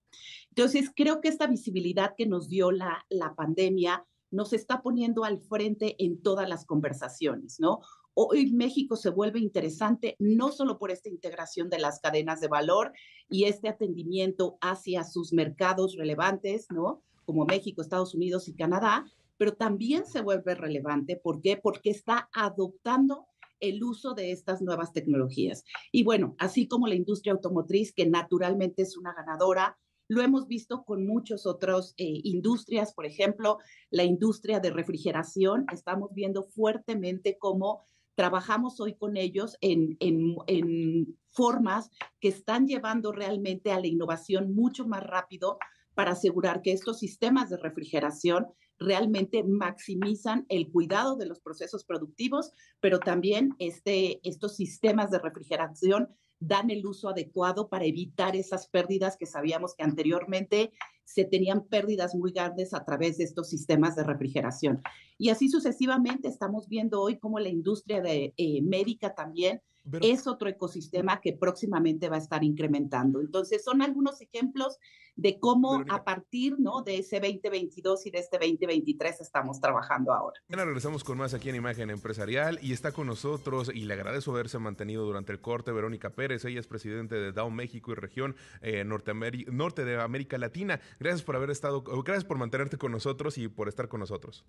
Entonces, 0.49 0.91
creo 0.95 1.21
que 1.21 1.29
esta 1.29 1.47
visibilidad 1.47 2.15
que 2.17 2.27
nos 2.27 2.49
dio 2.49 2.71
la, 2.71 3.05
la 3.11 3.35
pandemia 3.35 4.07
nos 4.35 4.53
está 4.53 4.83
poniendo 4.83 5.25
al 5.25 5.41
frente 5.41 5.97
en 5.99 6.21
todas 6.21 6.49
las 6.49 6.67
conversaciones, 6.67 7.61
¿no? 7.61 7.81
Hoy 8.15 8.53
México 8.53 8.97
se 8.97 9.11
vuelve 9.11 9.41
interesante 9.41 10.17
no 10.19 10.53
solo 10.53 10.79
por 10.79 10.91
esta 10.91 11.09
integración 11.09 11.69
de 11.69 11.79
las 11.79 12.01
cadenas 12.01 12.41
de 12.41 12.49
valor 12.49 12.93
y 13.29 13.45
este 13.45 13.69
atendimiento 13.69 14.57
hacia 14.61 15.05
sus 15.05 15.33
mercados 15.33 15.97
relevantes, 15.97 16.67
¿no? 16.71 17.03
Como 17.25 17.45
México, 17.45 17.81
Estados 17.81 18.15
Unidos 18.15 18.49
y 18.49 18.55
Canadá, 18.55 19.05
pero 19.37 19.55
también 19.55 20.07
se 20.07 20.21
vuelve 20.21 20.55
relevante. 20.55 21.17
¿Por 21.17 21.41
qué? 21.41 21.57
Porque 21.57 21.91
está 21.91 22.29
adoptando 22.33 23.27
el 23.61 23.83
uso 23.83 24.15
de 24.15 24.33
estas 24.33 24.63
nuevas 24.63 24.93
tecnologías. 24.93 25.65
Y 25.91 26.05
bueno, 26.05 26.35
así 26.39 26.69
como 26.69 26.87
la 26.87 26.95
industria 26.95 27.33
automotriz, 27.33 27.93
que 27.93 28.07
naturalmente 28.07 28.83
es 28.83 28.97
una 28.97 29.15
ganadora, 29.15 29.79
lo 30.09 30.23
hemos 30.23 30.47
visto 30.47 30.85
con 30.85 31.07
muchas 31.07 31.47
otras 31.47 31.95
eh, 31.97 32.21
industrias, 32.25 32.93
por 32.93 33.07
ejemplo, 33.07 33.59
la 33.91 34.05
industria 34.05 34.61
de 34.61 34.71
refrigeración. 34.71 35.67
Estamos 35.73 36.11
viendo 36.13 36.43
fuertemente 36.45 37.39
cómo 37.39 37.83
trabajamos 38.15 38.81
hoy 38.81 38.95
con 38.95 39.17
ellos 39.17 39.57
en, 39.61 39.97
en, 40.01 41.17
formas 41.31 41.91
que 42.21 42.29
están 42.29 42.69
llevando 42.69 43.11
realmente 43.11 43.73
a 43.73 43.81
la 43.81 43.89
innovación 43.89 44.55
mucho 44.55 44.87
más 44.87 45.03
rápido 45.03 45.59
para 45.95 46.13
asegurar 46.13 46.63
que 46.63 46.71
estos 46.71 47.01
sistemas 47.01 47.51
de 47.51 47.57
refrigeración 47.57 48.47
realmente 48.79 49.43
maximizan 49.43 50.47
el 50.49 50.71
cuidado 50.71 51.17
de 51.17 51.27
los 51.27 51.41
procesos 51.41 51.85
productivos, 51.85 52.53
pero 52.79 53.01
también 53.01 53.57
este, 53.59 54.21
estos 54.23 54.55
sistemas 54.55 55.11
de 55.11 55.19
refrigeración 55.19 56.09
dan 56.47 56.71
el 56.71 56.87
uso 56.87 57.09
adecuado 57.09 57.69
para 57.69 57.85
evitar 57.85 58.37
esas 58.37 58.67
pérdidas 58.69 59.17
que 59.17 59.27
sabíamos 59.27 59.75
que 59.75 59.83
anteriormente 59.83 60.73
se 61.05 61.25
tenían 61.25 61.65
pérdidas 61.65 62.15
muy 62.15 62.33
grandes 62.33 62.75
a 62.75 62.85
través 62.85 63.19
de 63.19 63.25
estos 63.25 63.49
sistemas 63.49 63.95
de 63.97 64.05
refrigeración. 64.05 64.83
Y 65.19 65.29
así 65.29 65.49
sucesivamente 65.49 66.29
estamos 66.29 66.69
viendo 66.69 67.01
hoy 67.01 67.19
cómo 67.19 67.39
la 67.39 67.49
industria 67.49 68.01
de, 68.01 68.35
eh, 68.37 68.63
médica 68.63 69.15
también 69.15 69.61
es 70.01 70.27
otro 70.27 70.49
ecosistema 70.49 71.21
que 71.21 71.35
próximamente 71.35 72.09
va 72.09 72.17
a 72.17 72.21
estar 72.21 72.43
incrementando. 72.43 73.21
Entonces, 73.21 73.63
son 73.63 73.83
algunos 73.83 74.21
ejemplos 74.23 74.79
de 75.17 75.39
cómo 75.39 75.85
a 75.89 76.05
partir 76.05 76.57
¿no? 76.59 76.83
de 76.83 76.99
ese 76.99 77.21
2022 77.21 78.07
y 78.07 78.11
de 78.11 78.19
este 78.19 78.39
2023 78.39 79.21
estamos 79.21 79.61
trabajando 79.61 80.13
ahora. 80.13 80.41
Bueno, 80.49 80.65
regresamos 80.65 81.05
con 81.05 81.19
más 81.19 81.35
aquí 81.35 81.51
en 81.51 81.57
Imagen 81.57 81.91
Empresarial 81.91 82.59
y 82.63 82.73
está 82.73 82.93
con 82.93 83.07
nosotros 83.07 83.71
y 83.73 83.85
le 83.85 83.95
agradezco 83.95 84.33
haberse 84.33 84.59
mantenido 84.59 85.05
durante 85.05 85.33
el 85.33 85.41
corte 85.41 85.73
Verónica 85.73 86.11
Pérez. 86.11 86.45
Ella 86.45 86.61
es 86.61 86.67
presidente 86.67 87.15
de 87.15 87.33
Dow 87.33 87.51
México 87.51 87.93
y 87.93 87.95
región 87.95 88.35
eh, 88.61 88.85
norte 88.85 89.85
de 89.85 90.01
América 90.01 90.39
Latina. 90.39 90.81
Gracias 90.99 91.23
por 91.23 91.37
haber 91.37 91.51
estado, 91.51 91.83
gracias 91.83 92.25
por 92.25 92.39
mantenerte 92.39 92.77
con 92.77 92.93
nosotros 92.93 93.39
y 93.39 93.49
por 93.49 93.69
estar 93.69 93.89
con 93.89 94.01
nosotros. 94.01 94.45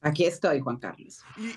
Aquí 0.00 0.26
estoy, 0.26 0.60
Juan 0.60 0.76
Carlos. 0.76 1.22
Y 1.38 1.54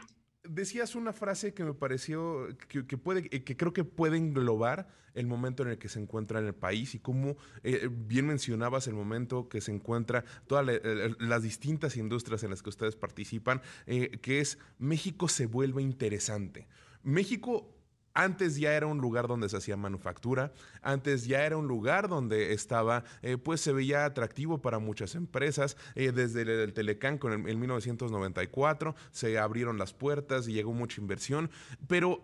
decías 0.49 0.95
una 0.95 1.13
frase 1.13 1.53
que 1.53 1.63
me 1.63 1.73
pareció 1.73 2.47
que, 2.67 2.97
puede, 2.97 3.29
que 3.29 3.57
creo 3.57 3.73
que 3.73 3.83
puede 3.83 4.17
englobar 4.17 4.87
el 5.13 5.25
momento 5.25 5.63
en 5.63 5.69
el 5.69 5.77
que 5.77 5.89
se 5.89 5.99
encuentra 5.99 6.39
en 6.39 6.45
el 6.45 6.53
país 6.53 6.93
y 6.93 6.99
cómo 6.99 7.37
eh, 7.63 7.89
bien 7.91 8.27
mencionabas 8.27 8.87
el 8.87 8.93
momento 8.93 9.49
que 9.49 9.61
se 9.61 9.71
encuentra 9.71 10.23
todas 10.45 10.65
las 11.19 11.41
distintas 11.41 11.97
industrias 11.97 12.43
en 12.43 12.51
las 12.51 12.61
que 12.61 12.69
ustedes 12.69 12.95
participan, 12.95 13.61
eh, 13.87 14.19
que 14.21 14.39
es 14.39 14.59
México 14.77 15.27
se 15.27 15.47
vuelve 15.47 15.81
interesante. 15.81 16.67
México 17.03 17.76
antes 18.17 18.57
ya 18.57 18.73
era 18.73 18.87
un 18.87 18.97
lugar 18.97 19.27
donde 19.27 19.47
se 19.47 19.57
hacía 19.57 19.77
manufactura, 19.77 20.51
antes 20.81 21.27
ya 21.27 21.45
era 21.45 21.55
un 21.55 21.67
lugar 21.67 22.07
donde 22.07 22.51
estaba, 22.53 23.03
eh, 23.21 23.37
pues 23.37 23.61
se 23.61 23.71
veía 23.71 24.05
atractivo 24.05 24.59
para 24.59 24.79
muchas 24.79 25.13
empresas. 25.13 25.77
Eh, 25.93 26.11
desde 26.11 26.41
el, 26.41 26.73
Telecán 26.73 27.19
con 27.19 27.47
el, 27.47 27.57
1994 27.57 28.95
se 29.11 29.37
abrieron 29.37 29.77
las 29.77 29.93
puertas 29.93 30.47
y 30.47 30.53
llegó 30.53 30.73
mucha 30.73 30.99
inversión, 30.99 31.51
pero 31.87 32.23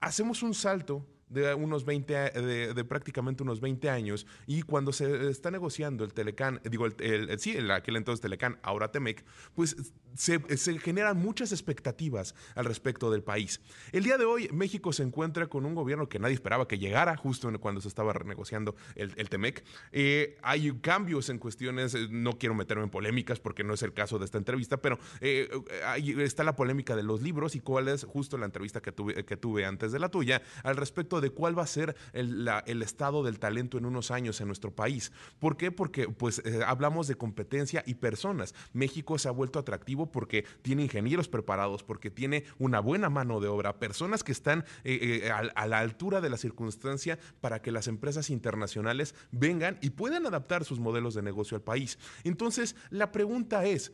hacemos 0.00 0.42
un 0.42 0.54
salto 0.54 1.06
de 1.28 1.54
unos 1.54 1.84
20, 1.84 2.14
de, 2.14 2.84
prácticamente 2.84 3.42
unos 3.42 3.60
20 3.60 3.88
años, 3.90 4.26
y 4.46 4.62
cuando 4.62 4.92
se 4.92 5.28
está 5.28 5.50
negociando 5.50 6.04
el 6.04 6.12
Telecán, 6.12 6.60
digo, 6.64 6.86
el, 6.86 7.38
sí, 7.38 7.56
el, 7.56 7.70
aquel 7.70 7.96
entonces 7.96 8.20
Telecán, 8.20 8.58
ahora 8.62 8.92
Temec, 8.92 9.24
pues 9.54 9.76
se, 10.14 10.40
generan 10.78 11.16
muchas 11.18 11.52
expectativas 11.52 12.34
al 12.54 12.64
respecto 12.64 13.10
del 13.10 13.22
país. 13.22 13.60
El 13.92 14.04
día 14.04 14.18
de 14.18 14.24
hoy 14.24 14.48
México 14.52 14.92
se 14.92 15.02
encuentra 15.02 15.46
con 15.46 15.66
un 15.66 15.74
gobierno 15.74 16.08
que 16.08 16.18
nadie 16.18 16.34
esperaba 16.34 16.68
que 16.68 16.78
llegara 16.78 17.16
justo 17.16 17.46
cuando 17.60 17.80
se 17.80 17.88
estaba 17.88 18.12
renegociando 18.12 18.74
el, 18.94 19.12
el 19.16 19.28
Temec. 19.28 19.64
Eh, 19.92 20.36
hay 20.42 20.72
cambios 20.80 21.28
en 21.28 21.38
cuestiones, 21.38 21.94
eh, 21.94 22.08
no 22.10 22.38
quiero 22.38 22.54
meterme 22.54 22.84
en 22.84 22.90
polémicas 22.90 23.40
porque 23.40 23.62
no 23.64 23.74
es 23.74 23.82
el 23.82 23.92
caso 23.92 24.18
de 24.18 24.24
esta 24.24 24.38
entrevista, 24.38 24.78
pero 24.78 24.98
eh, 25.20 25.48
ahí 25.86 26.10
está 26.20 26.44
la 26.44 26.56
polémica 26.56 26.96
de 26.96 27.02
los 27.02 27.22
libros 27.22 27.54
y 27.54 27.60
cuál 27.60 27.88
es 27.88 28.04
justo 28.04 28.36
la 28.38 28.46
entrevista 28.46 28.80
que 28.80 28.92
tuve, 28.92 29.24
que 29.24 29.36
tuve 29.36 29.64
antes 29.64 29.92
de 29.92 29.98
la 29.98 30.08
tuya 30.08 30.42
al 30.62 30.76
respecto 30.76 31.15
de 31.20 31.30
cuál 31.30 31.58
va 31.58 31.62
a 31.62 31.66
ser 31.66 31.96
el, 32.12 32.48
estado 32.82 33.22
del 33.22 33.38
talento 33.38 33.78
en 33.78 33.86
unos 33.86 34.10
años 34.10 34.40
en 34.40 34.46
nuestro 34.46 34.74
país. 34.74 35.12
¿Por 35.38 35.56
qué? 35.56 35.72
Porque 35.72 36.08
pues 36.08 36.42
eh, 36.44 36.60
hablamos 36.66 37.08
de 37.08 37.16
competencia 37.16 37.82
y 37.86 37.94
personas. 37.94 38.54
México 38.72 39.18
se 39.18 39.28
ha 39.28 39.32
vuelto 39.32 39.58
atractivo 39.58 40.10
porque 40.10 40.44
tiene 40.62 40.82
ingenieros 40.82 41.28
preparados, 41.28 41.82
porque 41.82 42.10
tiene 42.10 42.44
una 42.58 42.80
buena 42.80 43.10
mano 43.10 43.40
de 43.40 43.48
obra, 43.48 43.78
personas 43.78 44.22
que 44.22 44.32
están 44.32 44.64
eh, 44.84 45.22
eh, 45.24 45.30
a, 45.30 45.66
la 45.66 45.78
altura 45.78 46.20
de 46.20 46.30
la 46.30 46.36
circunstancia 46.36 47.18
para 47.40 47.62
que 47.62 47.72
las 47.72 47.88
empresas 47.88 48.30
internacionales 48.30 49.14
vengan 49.30 49.78
y 49.80 49.90
puedan 49.90 50.26
adaptar 50.26 50.64
sus 50.64 50.78
modelos 50.78 51.14
de 51.14 51.22
negocio 51.22 51.56
al 51.56 51.62
país. 51.62 51.98
Entonces, 52.24 52.76
la 52.90 53.12
pregunta 53.12 53.64
es, 53.64 53.92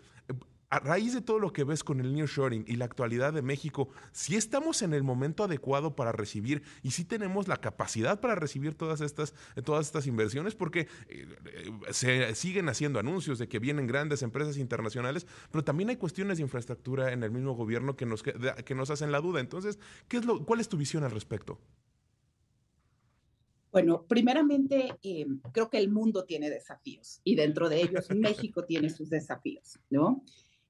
a 0.72 0.78
raíz 0.78 1.12
de 1.12 1.20
todo 1.20 1.38
lo 1.38 1.52
que 1.52 1.64
ves 1.64 1.84
con 1.84 2.00
el 2.00 2.14
nearshoring 2.14 2.64
y 2.66 2.76
la 2.76 2.86
actualidad 2.86 3.34
de 3.34 3.42
México, 3.42 3.90
si 4.10 4.36
estamos 4.36 4.80
en 4.80 4.94
el 4.94 5.02
momento 5.02 5.44
adecuado 5.44 5.94
para 5.94 6.12
recibir 6.12 6.62
y 6.82 6.92
si 6.92 7.04
tenemos 7.04 7.46
la 7.46 7.58
capacidad 7.58 8.20
para 8.20 8.36
recibir 8.36 8.74
todas 8.74 9.02
estas, 9.02 9.34
todas 9.66 9.84
estas 9.84 10.06
inversiones, 10.06 10.54
porque 10.54 10.88
eh, 11.10 11.26
se 11.90 12.34
siguen 12.34 12.70
haciendo 12.70 12.98
anuncios 12.98 13.38
de 13.38 13.48
que 13.48 13.58
vienen 13.58 13.86
grandes 13.86 14.22
empresas 14.22 14.56
internacionales, 14.56 15.26
pero 15.50 15.62
también 15.62 15.90
hay 15.90 15.96
cuestiones 15.96 16.38
de 16.38 16.44
infraestructura 16.44 17.12
en 17.12 17.22
el 17.22 17.30
mismo 17.30 17.52
gobierno 17.52 17.94
que 17.94 18.06
nos, 18.06 18.22
que 18.22 18.74
nos 18.74 18.88
hacen 18.88 19.12
la 19.12 19.20
duda. 19.20 19.40
Entonces, 19.40 19.78
¿qué 20.08 20.16
es 20.16 20.24
lo, 20.24 20.46
¿cuál 20.46 20.60
es 20.60 20.70
tu 20.70 20.78
visión 20.78 21.04
al 21.04 21.10
respecto? 21.10 21.60
Bueno, 23.70 24.06
primeramente, 24.08 24.94
eh, 25.02 25.26
creo 25.52 25.68
que 25.68 25.76
el 25.76 25.90
mundo 25.90 26.24
tiene 26.24 26.48
desafíos 26.48 27.20
y 27.24 27.34
dentro 27.34 27.68
de 27.68 27.82
ellos 27.82 28.06
México 28.10 28.64
tiene 28.64 28.88
sus 28.88 29.10
desafíos, 29.10 29.78
¿no? 29.90 30.24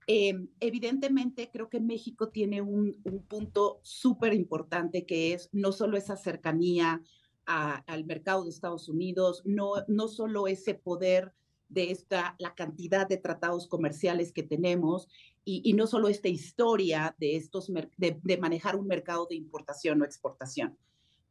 Em, 0.07 0.49
evidentemente, 0.61 1.51
creo 1.53 1.69
que 1.69 1.81
México 1.81 2.29
tiene 2.29 2.61
un, 2.61 3.01
punto 3.29 3.81
súper 3.83 4.35
importante 4.35 5.07
que 5.07 5.33
es 5.33 5.49
no 5.53 5.73
solo 5.73 5.97
esa 5.97 6.17
cercanía 6.17 7.03
al 7.45 8.05
mercado 8.05 8.45
de 8.45 8.51
Estados 8.51 8.89
Unidos, 8.89 9.43
no, 9.45 9.75
no 9.89 10.09
solo 10.09 10.47
ese 10.47 10.75
poder 10.75 11.33
de 11.69 11.91
esta, 11.91 12.37
la 12.39 12.55
cantidad 12.55 13.09
de 13.09 13.17
tratados 13.17 13.67
comerciales 13.67 14.33
que 14.33 14.43
tenemos 14.43 15.09
y, 15.45 15.73
no 15.73 15.89
solo 15.89 16.09
esta 16.09 16.29
historia 16.29 17.17
de, 17.19 17.37
estos, 17.37 17.73
de 17.97 18.39
manejar 18.39 18.77
un 18.77 18.87
mercado 18.87 19.27
de 19.29 19.35
importación 19.35 20.01
o 20.01 20.05
exportación. 20.05 20.79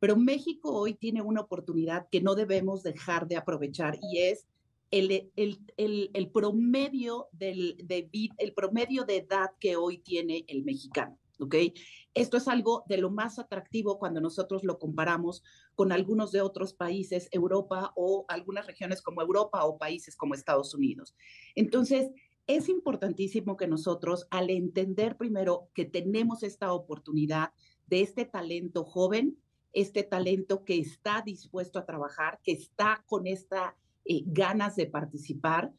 Pero 0.02 0.18
México 0.18 0.74
hoy 0.74 0.96
tiene 0.96 1.22
una 1.22 1.42
oportunidad 1.42 2.10
que 2.10 2.22
no 2.22 2.34
debemos 2.34 2.82
dejar 2.82 3.28
de 3.28 3.38
aprovechar 3.38 4.00
y 4.02 4.18
es 4.18 4.48
el, 4.92 5.32
el, 5.36 6.12
el, 6.14 6.32
promedio 6.32 7.30
del, 7.32 7.78
de, 7.84 8.10
el 8.38 8.54
promedio 8.54 9.06
de 9.06 9.18
edad 9.18 9.52
que 9.60 9.78
hoy 9.78 10.00
tiene 10.00 10.46
el 10.48 10.64
mexicano. 10.64 11.18
¿ok? 11.40 11.56
Esto 12.14 12.38
es 12.38 12.48
algo 12.48 12.84
de 12.88 12.98
lo 12.98 13.10
más 13.10 13.40
atractivo 13.40 13.98
cuando 13.98 14.22
nosotros 14.22 14.64
lo 14.64 14.78
comparamos 14.78 15.44
con 15.76 15.92
algunos 15.92 16.32
de 16.32 16.42
otros 16.42 16.74
países, 16.74 17.30
Europa 17.32 17.94
o 17.96 18.26
algunas 18.28 18.68
regiones 18.68 19.02
como 19.02 19.22
Europa 19.22 19.64
o 19.66 19.78
países 19.78 20.16
como 20.16 20.36
Estados 20.36 20.76
Unidos. 20.76 21.16
Entonces, 21.56 22.12
es 22.48 22.70
importantísimo 22.70 23.56
que 23.56 23.68
nosotros, 23.68 24.28
al 24.30 24.50
entender 24.50 25.16
primero 25.16 25.70
que 25.74 25.86
tenemos 25.86 26.44
esta 26.44 26.74
oportunidad 26.74 27.54
de 27.88 28.02
este 28.02 28.26
talento 28.26 28.84
joven, 28.84 29.38
este 29.74 30.04
talento 30.04 30.66
que 30.66 30.78
está 30.80 31.22
dispuesto 31.26 31.80
a 31.80 31.86
trabajar, 31.86 32.40
que 32.44 32.52
está 32.52 33.04
con 33.08 33.26
esta 33.26 33.78
eh, 34.06 34.24
ganas 34.26 34.76
de 34.76 34.88
participar, 34.88 35.74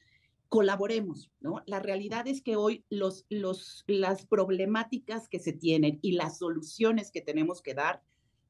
colaboremos, 0.48 1.30
¿no? 1.40 1.62
La 1.66 1.80
realidad 1.80 2.28
es 2.28 2.42
que 2.42 2.56
hoy 2.56 2.84
los, 2.90 3.24
los, 3.30 3.84
las 3.86 4.26
problemáticas 4.26 5.28
que 5.28 5.38
se 5.38 5.52
tienen 5.52 5.98
y 6.02 6.12
las 6.12 6.38
soluciones 6.38 7.10
que 7.10 7.22
tenemos 7.22 7.62
que 7.62 7.74
dar, 7.74 8.02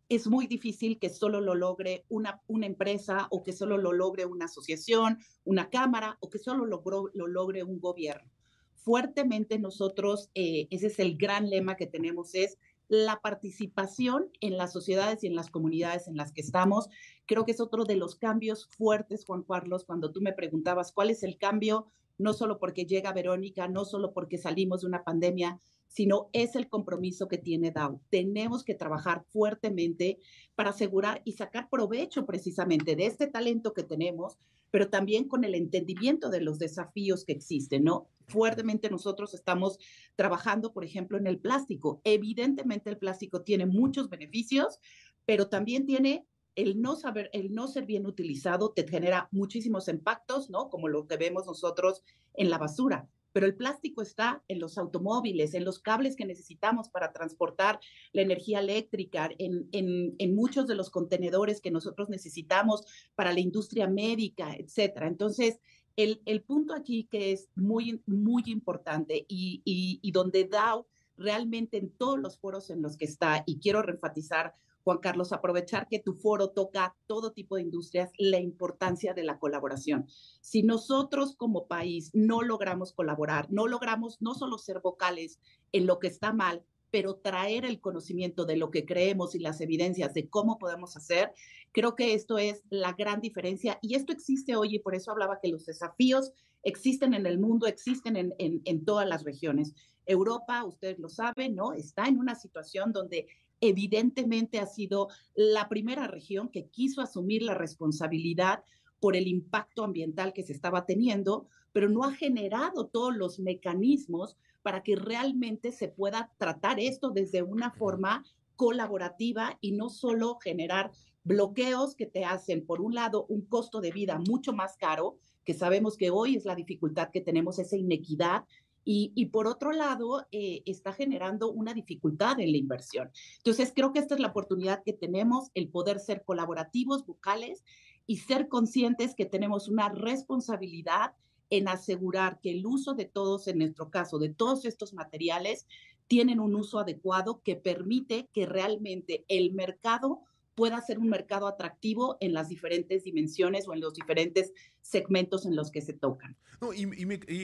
es 0.09 0.27
muy 0.27 0.47
difícil 0.47 0.99
que 0.99 1.09
solo 1.09 1.41
lo 1.41 1.55
logre 1.55 2.05
una, 2.09 2.43
empresa 2.49 3.29
o 3.31 3.43
que 3.43 3.53
solo 3.53 3.79
lo 3.79 3.93
logre 3.93 4.27
una 4.27 4.45
asociación, 4.45 5.19
una 5.45 5.71
cámara 5.71 6.19
o 6.21 6.29
que 6.29 6.39
solo 6.39 6.67
lo, 6.67 6.83
lo 7.15 7.27
logre 7.27 7.63
un 7.63 7.81
gobierno. 7.81 8.31
Fuertemente 8.75 9.59
nosotros, 9.59 10.29
eh, 10.35 10.67
ese 10.71 10.89
es 10.89 10.99
el 10.99 11.17
gran 11.17 11.49
lema 11.49 11.77
que 11.77 11.87
tenemos, 11.87 12.35
es 12.35 12.59
la 12.93 13.21
participación 13.23 14.31
en 14.43 14.59
las 14.59 14.71
sociedades 14.71 15.25
y 15.25 15.27
en 15.27 15.35
las 15.35 15.51
comunidades 15.51 16.09
en 16.09 16.17
las 16.19 16.31
que 16.31 16.43
estamos. 16.43 16.91
Creo 17.25 17.47
que 17.47 17.53
es 17.53 17.61
otro 17.61 17.85
de 17.87 17.97
los 17.97 18.17
cambios 18.17 18.67
fuertes, 18.67 19.25
Juan 19.25 19.45
Carlos, 19.45 19.85
cuando 19.85 20.13
tú 20.13 20.21
me 20.21 20.35
preguntabas 20.35 20.93
cuál 20.93 21.09
es 21.09 21.23
el 21.23 21.39
cambio, 21.39 21.87
no 22.19 22.35
solo 22.35 22.59
porque 22.59 22.85
llega 22.85 23.15
Verónica, 23.15 23.67
no 23.67 23.87
solo 23.87 24.13
porque 24.13 24.37
salimos 24.37 24.83
de 24.83 24.89
una 24.89 25.05
pandemia, 25.05 25.59
sino 25.89 26.29
es 26.35 26.55
el 26.55 26.69
compromiso 26.69 27.29
que 27.29 27.39
tiene 27.39 27.71
DAO. 27.71 27.99
Tenemos 28.11 28.63
que 28.63 28.75
trabajar 28.75 29.25
fuertemente 29.31 30.19
para 30.55 30.69
asegurar 30.69 31.23
y 31.25 31.33
sacar 31.33 31.71
provecho 31.71 32.27
precisamente 32.27 32.95
de 32.95 33.07
este 33.07 33.27
talento 33.27 33.73
que 33.73 33.85
tenemos, 33.85 34.37
pero 34.73 34.89
también 34.89 35.29
con 35.29 35.45
el 35.45 35.55
entendimiento 35.55 36.31
de 36.31 36.41
los 36.41 36.59
desafíos 36.59 37.25
que 37.25 37.33
existen, 37.33 37.85
¿no? 37.85 38.09
Fuertemente 38.27 38.91
nosotros 38.91 39.35
estamos 39.35 39.79
trabajando, 40.17 40.73
por 40.73 40.83
ejemplo, 40.83 41.19
en 41.19 41.27
el 41.27 41.39
plástico. 41.39 42.01
Evidentemente 42.05 42.89
el 42.89 42.97
plástico 42.97 43.43
tiene 43.43 43.67
muchos 43.67 44.09
beneficios, 44.09 44.81
pero 45.27 45.49
también 45.49 45.85
tiene 45.85 46.27
el 46.55 46.81
no 46.81 46.97
saber, 46.97 47.29
el 47.35 47.53
no 47.53 47.69
ser 47.69 47.85
bien 47.85 48.07
utilizado 48.07 48.73
te 48.73 48.89
genera 48.89 49.29
muchísimos 49.31 49.89
impactos, 49.89 50.49
¿no? 50.49 50.71
Como 50.71 50.89
lo 50.89 51.07
que 51.07 51.19
vemos 51.19 51.47
nosotros 51.47 52.03
en 52.35 52.49
la 52.49 52.57
basura 52.57 53.09
pero 53.33 53.47
el 53.47 53.55
plástico 53.55 54.03
está 54.03 54.43
en 54.49 54.61
los 54.61 54.79
automóviles, 54.79 55.55
en 55.55 55.65
los 55.65 55.79
cables 55.79 56.17
que 56.17 56.25
necesitamos 56.25 56.89
para 56.89 57.13
transportar 57.13 57.81
la 58.13 58.23
energía 58.23 58.61
eléctrica, 58.61 59.31
en, 59.39 59.69
en, 59.73 60.35
muchos 60.35 60.67
de 60.67 60.75
los 60.75 60.91
contenedores 60.91 61.61
que 61.61 61.71
nosotros 61.71 62.09
necesitamos 62.09 62.85
para 63.15 63.33
la 63.33 63.41
industria 63.41 63.89
médica, 63.89 64.55
etcétera. 64.55 65.07
Entonces, 65.07 65.61
el, 65.97 66.23
el, 66.25 66.43
punto 66.43 66.75
aquí 66.75 67.05
que 67.11 67.33
es 67.33 67.49
muy, 67.55 68.03
muy 68.07 68.45
importante 68.47 69.27
y, 69.29 69.63
y, 69.65 69.99
y 70.03 70.11
donde 70.13 70.45
DAO 70.45 70.87
realmente 71.17 71.77
en 71.77 71.91
todos 71.91 72.19
los 72.19 72.39
foros 72.39 72.71
en 72.71 72.83
los 72.83 72.97
que 72.97 73.05
está, 73.05 73.45
y 73.47 73.59
quiero 73.59 73.83
reenfatizar 73.83 74.55
Juan 74.85 74.99
Carlos, 74.99 75.33
aprovechar 75.33 75.89
que 75.89 75.99
tu 75.99 76.15
foro 76.15 76.51
toca 76.51 76.97
todo 77.07 77.33
tipo 77.33 77.57
de 77.57 77.63
industrias, 77.63 78.11
la 78.19 78.41
importancia 78.41 79.15
de 79.15 79.25
la 79.25 79.39
colaboración. 79.39 80.07
Si 80.41 80.63
nosotros 80.63 81.37
como 81.37 81.67
país 81.67 82.11
no 82.13 82.43
logramos 82.43 82.93
colaborar, 82.93 83.47
no 83.51 83.67
logramos 83.67 84.21
no 84.21 84.35
solo 84.35 84.59
ser 84.59 84.81
vocales 84.81 85.39
en 85.73 85.87
lo 85.87 85.99
que 85.99 86.09
está 86.09 86.33
mal, 86.33 86.65
pero 86.93 87.17
traer 87.17 87.65
el 87.65 87.81
conocimiento 87.81 88.45
de 88.45 88.57
lo 88.57 88.71
que 88.71 88.85
creemos 88.85 89.35
y 89.35 89.39
las 89.39 89.61
evidencias 89.63 90.13
de 90.13 90.29
cómo 90.29 90.59
podemos 90.59 90.95
hacer, 90.97 91.33
creo 91.73 91.97
que 91.97 92.13
esto 92.13 92.37
es 92.37 92.63
la 92.69 92.93
gran 92.93 93.21
diferencia 93.21 93.79
y 93.81 93.95
esto 93.95 94.13
existe 94.13 94.57
hoy 94.57 94.77
y 94.77 94.79
por 94.79 94.95
eso 94.95 95.11
hablaba 95.11 95.41
que 95.41 95.49
los 95.49 95.65
desafíos 95.65 96.33
existen 96.63 97.15
en 97.15 97.27
el 97.27 97.39
mundo, 97.39 97.67
existen 97.67 98.17
en, 98.17 98.35
en, 98.39 98.85
todas 98.85 99.09
las 99.09 99.25
regiones. 99.25 99.75
Europa, 100.05 100.65
ustedes 100.65 100.99
lo 100.99 101.09
saben, 101.09 101.57
¿no? 101.57 101.73
Está 101.73 102.07
en 102.07 102.19
una 102.19 102.35
situación 102.35 102.93
donde 102.93 103.27
evidentemente 103.63 104.59
ha 104.59 104.67
sido 104.67 105.09
la 105.35 105.69
primera 105.69 106.07
región 106.09 106.51
que 106.51 106.67
quiso 106.67 107.01
asumir 107.01 107.43
la 107.43 107.55
responsabilidad 107.55 108.65
por 109.01 109.17
el 109.17 109.29
impacto 109.29 109.85
ambiental 109.85 110.33
que 110.33 110.43
se 110.43 110.53
estaba 110.53 110.85
teniendo, 110.85 111.47
pero 111.73 111.89
no 111.89 112.05
ha 112.05 112.13
generado 112.13 112.89
todos 112.89 113.17
los 113.17 113.39
mecanismos 113.39 114.37
para 114.63 114.83
que 114.83 114.97
realmente 114.97 115.73
se 115.73 115.89
pueda 115.89 116.33
tratar 116.39 116.79
esto 116.79 117.11
desde 117.11 117.43
una 117.43 117.71
forma 117.71 118.25
colaborativa 118.57 119.59
y 119.61 119.73
no 119.73 119.89
solo 119.89 120.39
generar 120.39 120.91
bloqueos 121.25 121.95
que 121.95 122.07
te 122.07 122.25
hacen, 122.25 122.67
por 122.67 122.81
un 122.81 122.95
lado, 122.95 123.27
un 123.29 123.43
costo 123.43 123.81
de 123.81 123.93
vida 123.93 124.19
mucho 124.19 124.53
más 124.53 124.77
caro, 124.77 125.17
que 125.45 125.55
sabemos 125.55 125.97
que 125.97 126.11
hoy 126.11 126.37
es 126.37 126.45
la 126.45 126.55
dificultad 126.55 127.11
que 127.11 127.21
tenemos, 127.21 127.59
esa 127.59 127.77
inequidad, 127.77 128.45
y, 128.85 129.27
por 129.27 129.47
otro 129.47 129.73
lado, 129.73 130.27
eh, 130.33 130.63
está 130.67 130.93
generando 130.93 131.51
una 131.51 131.73
dificultad 131.75 132.41
en 132.41 132.51
la 132.51 132.59
inversión. 132.59 133.11
Entonces, 133.39 133.73
creo 133.75 133.93
que 133.93 134.01
esta 134.01 134.15
es 134.15 134.21
la 134.21 134.29
oportunidad 134.29 134.83
que 134.83 134.93
tenemos, 134.93 135.51
el 135.55 135.69
poder 135.69 136.01
ser 136.01 136.25
colaborativos, 136.25 137.07
vocales 137.07 137.65
y 138.07 138.17
ser 138.17 138.49
conscientes 138.49 139.15
que 139.15 139.27
tenemos 139.27 139.69
una 139.69 139.89
responsabilidad 139.89 141.13
en 141.51 141.69
asegurar 141.69 142.41
que 142.41 142.51
el 142.51 142.67
uso 142.67 142.95
de 142.95 143.05
todos, 143.05 143.47
en 143.47 143.59
nuestro 143.59 143.91
caso, 143.91 144.19
de 144.19 144.31
todos 144.31 144.65
estos 144.65 144.95
materiales, 144.95 145.67
tienen 146.09 146.41
un 146.41 146.55
uso 146.55 146.79
adecuado 146.79 147.41
que 147.43 147.57
permite 147.57 148.29
que 148.33 148.47
realmente 148.47 149.25
el 149.29 149.53
mercado 149.53 150.21
pueda 150.55 150.81
ser 150.81 150.99
un 150.99 151.09
mercado 151.09 151.47
atractivo 151.47 152.17
en 152.21 152.33
las 152.33 152.49
diferentes 152.49 153.05
dimensiones 153.05 153.67
o 153.69 153.75
en 153.75 153.81
los 153.81 153.95
diferentes 153.95 154.53
segmentos 154.83 155.47
en 155.47 155.57
los 155.57 155.71
que 155.71 155.81
se 155.81 155.93
tocan. 155.93 156.37
No, 156.61 156.73
y, 156.73 156.85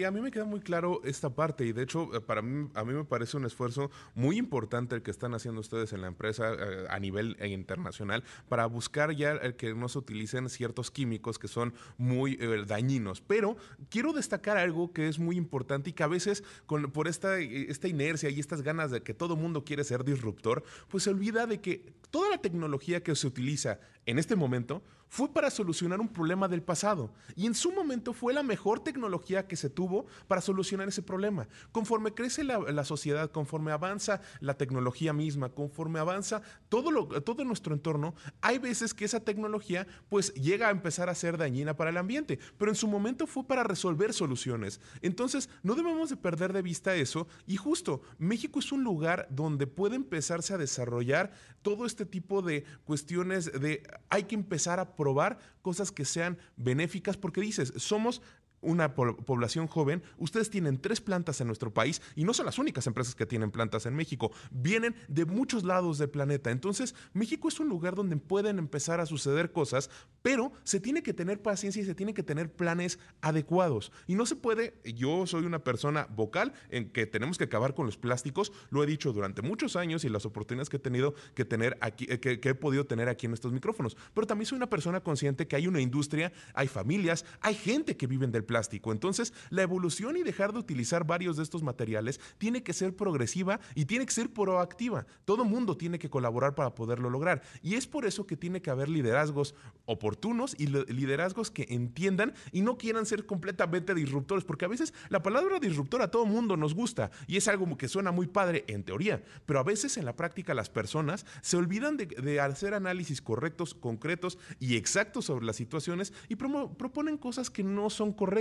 a 0.04 0.11
mí 0.11 0.21
me 0.21 0.30
queda 0.30 0.45
muy 0.45 0.61
claro 0.61 1.00
esta 1.02 1.35
parte 1.35 1.64
y 1.64 1.73
de 1.73 1.83
hecho 1.83 2.14
eh, 2.14 2.21
para 2.21 2.42
mí, 2.42 2.68
a 2.75 2.85
mí 2.85 2.92
me 2.92 3.04
parece 3.04 3.37
un 3.37 3.45
esfuerzo 3.45 3.90
muy 4.14 4.37
importante 4.37 4.95
el 4.95 5.02
que 5.02 5.11
están 5.11 5.35
haciendo 5.35 5.61
ustedes 5.61 5.92
en 5.92 6.02
la 6.02 6.07
empresa 6.07 6.52
eh, 6.52 6.87
a 6.88 7.00
nivel 7.00 7.37
eh, 7.40 7.49
internacional 7.49 8.23
para 8.49 8.66
buscar 8.66 9.12
ya 9.16 9.33
el 9.33 9.57
que 9.57 9.75
no 9.75 9.88
se 9.88 9.99
utilicen 9.99 10.49
ciertos 10.49 10.90
químicos 10.90 11.38
que 11.38 11.49
son 11.49 11.75
muy 11.97 12.37
dañinos. 12.66 13.21
Pero 13.21 13.57
quiero 13.88 14.12
destacar 14.12 14.57
algo 14.57 14.92
que 14.92 15.09
es 15.09 15.18
muy 15.18 15.37
importante 15.37 15.90
y 15.90 15.92
que 15.95 16.02
a 16.02 16.09
veces 16.09 16.45
con, 16.66 16.90
por 16.92 17.09
esta, 17.09 17.38
esta 17.40 17.88
inercia 17.88 18.30
y 18.30 18.38
estas 18.38 18.62
ganas 18.62 18.90
de 18.90 19.02
que 19.02 19.14
todo 19.14 19.37
mundo 19.37 19.64
quiere 19.64 19.85
ser 19.85 20.04
disruptor, 20.04 20.62
pues 20.88 21.04
se 21.04 21.11
olvida 21.11 21.47
de 21.47 21.61
que 21.61 21.92
toda 22.11 22.30
la 22.30 22.38
tecnología 22.38 23.02
que 23.02 23.14
se 23.14 23.26
utiliza 23.26 23.80
en 24.08 24.18
este 24.18 24.36
momento 24.36 24.82
fue 25.06 25.32
para 25.32 25.50
solucionar 25.50 26.00
un 26.00 26.08
problema 26.08 26.48
del 26.48 26.62
pasado 26.62 27.10
y 27.36 27.46
en 27.46 27.54
su 27.54 27.72
momento 27.72 28.14
fue 28.14 28.32
la 28.32 28.42
mejor 28.42 28.80
tecnología 28.80 29.46
que 29.46 29.56
se 29.56 29.68
tuvo 29.68 30.06
para 30.26 30.40
solucionar 30.40 30.88
ese 30.88 31.02
problema. 31.02 31.46
Conforme 31.72 32.14
crece 32.14 32.42
la, 32.42 32.84
sociedad, 32.84 33.30
conforme 33.30 33.70
avanza 33.70 34.22
la 34.40 34.54
tecnología 34.54 35.12
misma, 35.12 35.50
conforme 35.50 35.98
avanza 35.98 36.40
todo, 36.70 37.20
todo 37.20 37.44
nuestro 37.44 37.74
entorno, 37.74 38.14
hay 38.40 38.58
veces 38.58 38.94
que 38.94 39.04
esa 39.04 39.20
tecnología 39.20 39.86
pues 40.08 40.32
llega 40.32 40.68
a 40.68 40.72
empezar 40.72 41.10
a 41.10 41.14
ser 41.14 41.36
dañina 41.36 41.76
para 41.76 41.90
el 41.90 41.98
ambiente, 41.98 42.38
pero 42.56 42.70
en 42.70 42.76
su 42.76 42.88
momento 42.88 43.26
fue 43.26 43.44
para 43.44 43.62
resolver 43.62 44.14
soluciones. 44.14 44.80
Entonces 45.02 45.50
no 45.62 45.74
debemos 45.74 46.08
de 46.08 46.16
perder 46.16 46.54
de 46.54 46.62
vista 46.62 46.94
eso 46.94 47.28
y 47.46 47.56
justo 47.56 48.00
México 48.16 48.58
es 48.58 48.72
un 48.72 48.84
lugar 48.84 49.26
donde 49.30 49.66
puede 49.66 49.96
empezarse 49.96 50.54
a 50.54 50.58
desarrollar 50.58 51.32
todo 51.60 51.84
este 51.84 52.06
tipo 52.06 52.40
de 52.40 52.64
cuestiones 52.84 53.52
de 53.52 53.82
hay 54.09 54.25
que 54.25 54.35
empezar 54.35 54.81
a 54.81 54.97
probar 54.97 55.38
cosas 55.62 55.93
que 55.93 56.05
sean 56.05 56.38
benéficas 56.57 57.17
porque 57.17 57.40
dices, 57.40 57.73
somos 57.76 58.23
una 58.60 58.94
población 58.94 59.66
joven, 59.66 60.02
ustedes 60.16 60.50
tienen 60.50 60.78
tres 60.78 61.00
plantas 61.00 61.40
en 61.40 61.46
nuestro 61.46 61.72
país 61.72 62.02
y 62.16 62.24
no 62.24 62.34
son 62.34 62.46
las 62.46 62.58
únicas 62.58 62.86
empresas 62.86 63.14
que 63.14 63.26
tienen 63.26 63.50
plantas 63.50 63.86
en 63.86 63.94
México, 63.94 64.32
vienen 64.50 64.94
de 65.08 65.24
muchos 65.24 65.64
lados 65.64 65.98
del 65.98 66.10
planeta. 66.10 66.50
Entonces, 66.50 66.94
México 67.12 67.48
es 67.48 67.60
un 67.60 67.68
lugar 67.68 67.94
donde 67.94 68.16
pueden 68.16 68.58
empezar 68.58 69.00
a 69.00 69.06
suceder 69.06 69.52
cosas, 69.52 69.90
pero 70.22 70.52
se 70.64 70.80
tiene 70.80 71.02
que 71.02 71.14
tener 71.14 71.40
paciencia 71.42 71.82
y 71.82 71.86
se 71.86 71.94
tiene 71.94 72.14
que 72.14 72.22
tener 72.22 72.52
planes 72.52 72.98
adecuados. 73.20 73.92
Y 74.06 74.14
no 74.14 74.26
se 74.26 74.36
puede, 74.36 74.80
yo 74.84 75.26
soy 75.26 75.44
una 75.44 75.64
persona 75.64 76.06
vocal 76.10 76.52
en 76.70 76.90
que 76.90 77.06
tenemos 77.06 77.38
que 77.38 77.44
acabar 77.44 77.74
con 77.74 77.86
los 77.86 77.96
plásticos, 77.96 78.52
lo 78.70 78.82
he 78.82 78.86
dicho 78.86 79.12
durante 79.12 79.42
muchos 79.42 79.76
años 79.76 80.04
y 80.04 80.08
las 80.08 80.26
oportunidades 80.26 80.68
que 80.68 80.76
he 80.76 80.80
tenido 80.80 81.14
que 81.34 81.44
tener 81.44 81.78
aquí, 81.80 82.06
eh, 82.08 82.20
que, 82.20 82.40
que 82.40 82.50
he 82.50 82.54
podido 82.54 82.86
tener 82.86 83.08
aquí 83.08 83.26
en 83.26 83.34
estos 83.34 83.52
micrófonos, 83.52 83.96
pero 84.14 84.26
también 84.26 84.46
soy 84.46 84.56
una 84.56 84.70
persona 84.70 85.00
consciente 85.00 85.46
que 85.46 85.56
hay 85.56 85.66
una 85.66 85.80
industria, 85.80 86.32
hay 86.54 86.68
familias, 86.68 87.24
hay 87.40 87.54
gente 87.54 87.96
que 87.96 88.06
viven 88.06 88.32
del 88.32 88.44
plástico. 88.49 88.90
Entonces, 88.90 89.33
la 89.50 89.62
evolución 89.62 90.17
y 90.17 90.25
dejar 90.25 90.52
de 90.52 90.59
utilizar 90.59 91.07
varios 91.07 91.37
de 91.37 91.45
estos 91.45 91.62
materiales 91.62 92.19
tiene 92.38 92.64
que 92.64 92.73
ser 92.73 92.97
progresiva 92.97 93.61
y 93.76 93.85
tiene 93.85 94.07
que 94.07 94.12
ser 94.12 94.33
proactiva. 94.33 95.07
Todo 95.25 95.45
mundo 95.45 95.76
tiene 95.76 96.00
que 96.00 96.11
colaborar 96.11 96.57
para 96.57 96.75
poderlo 96.75 97.11
lograr. 97.11 97.43
Y 97.62 97.75
es 97.76 97.87
por 97.87 98.07
eso 98.07 98.26
que 98.26 98.37
tiene 98.37 98.61
que 98.61 98.71
haber 98.71 98.88
liderazgos 98.88 99.55
oportunos 99.85 100.57
y 100.59 100.67
liderazgos 100.67 101.52
que 101.52 101.67
entiendan 101.69 102.35
y 102.50 102.62
no 102.62 102.76
quieran 102.78 103.07
ser 103.07 103.26
completamente 103.26 103.95
disruptores, 103.95 104.45
porque 104.45 104.64
a 104.64 104.69
veces 104.69 104.93
la 105.11 105.23
palabra 105.23 105.61
disruptor 105.61 106.02
a 106.02 106.11
todo 106.11 106.26
mundo 106.26 106.56
nos 106.56 106.75
gusta 106.75 107.11
y 107.26 107.37
es 107.37 107.47
algo 107.47 107.76
que 107.76 107.89
suena 107.89 108.11
muy 108.11 108.26
padre 108.26 108.65
en 108.67 108.82
teoría, 108.82 109.23
pero 109.47 109.61
a 109.61 109.63
veces 109.63 109.97
en 109.99 110.06
la 110.06 110.17
práctica 110.17 110.54
las 110.54 110.71
personas 110.71 111.26
se 111.43 111.56
olvidan 111.56 111.97
de, 111.97 112.41
hacer 112.41 112.73
análisis 112.73 113.21
correctos, 113.21 113.75
concretos 113.75 114.39
y 114.58 114.76
exactos 114.76 115.26
sobre 115.26 115.45
las 115.45 115.56
situaciones 115.56 116.13
y 116.28 116.37
proponen 116.37 117.19
cosas 117.19 117.50
que 117.50 117.63
no 117.63 117.91
son 117.91 118.13
correctas 118.13 118.37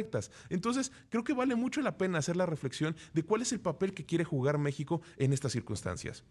entonces, 0.49 0.91
creo 1.09 1.23
que 1.23 1.33
vale 1.33 1.55
mucho 1.55 1.81
la 1.81 1.97
pena 1.97 2.19
hacer 2.19 2.35
la 2.35 2.45
reflexión 2.45 2.95
de 3.13 3.23
cuál 3.23 3.41
es 3.41 3.51
el 3.51 3.59
papel 3.59 3.93
que 3.93 4.05
quiere 4.05 4.23
jugar 4.23 4.57
México 4.57 5.01
en 5.17 5.33
estas 5.33 5.51
circunstancias. 5.51 6.23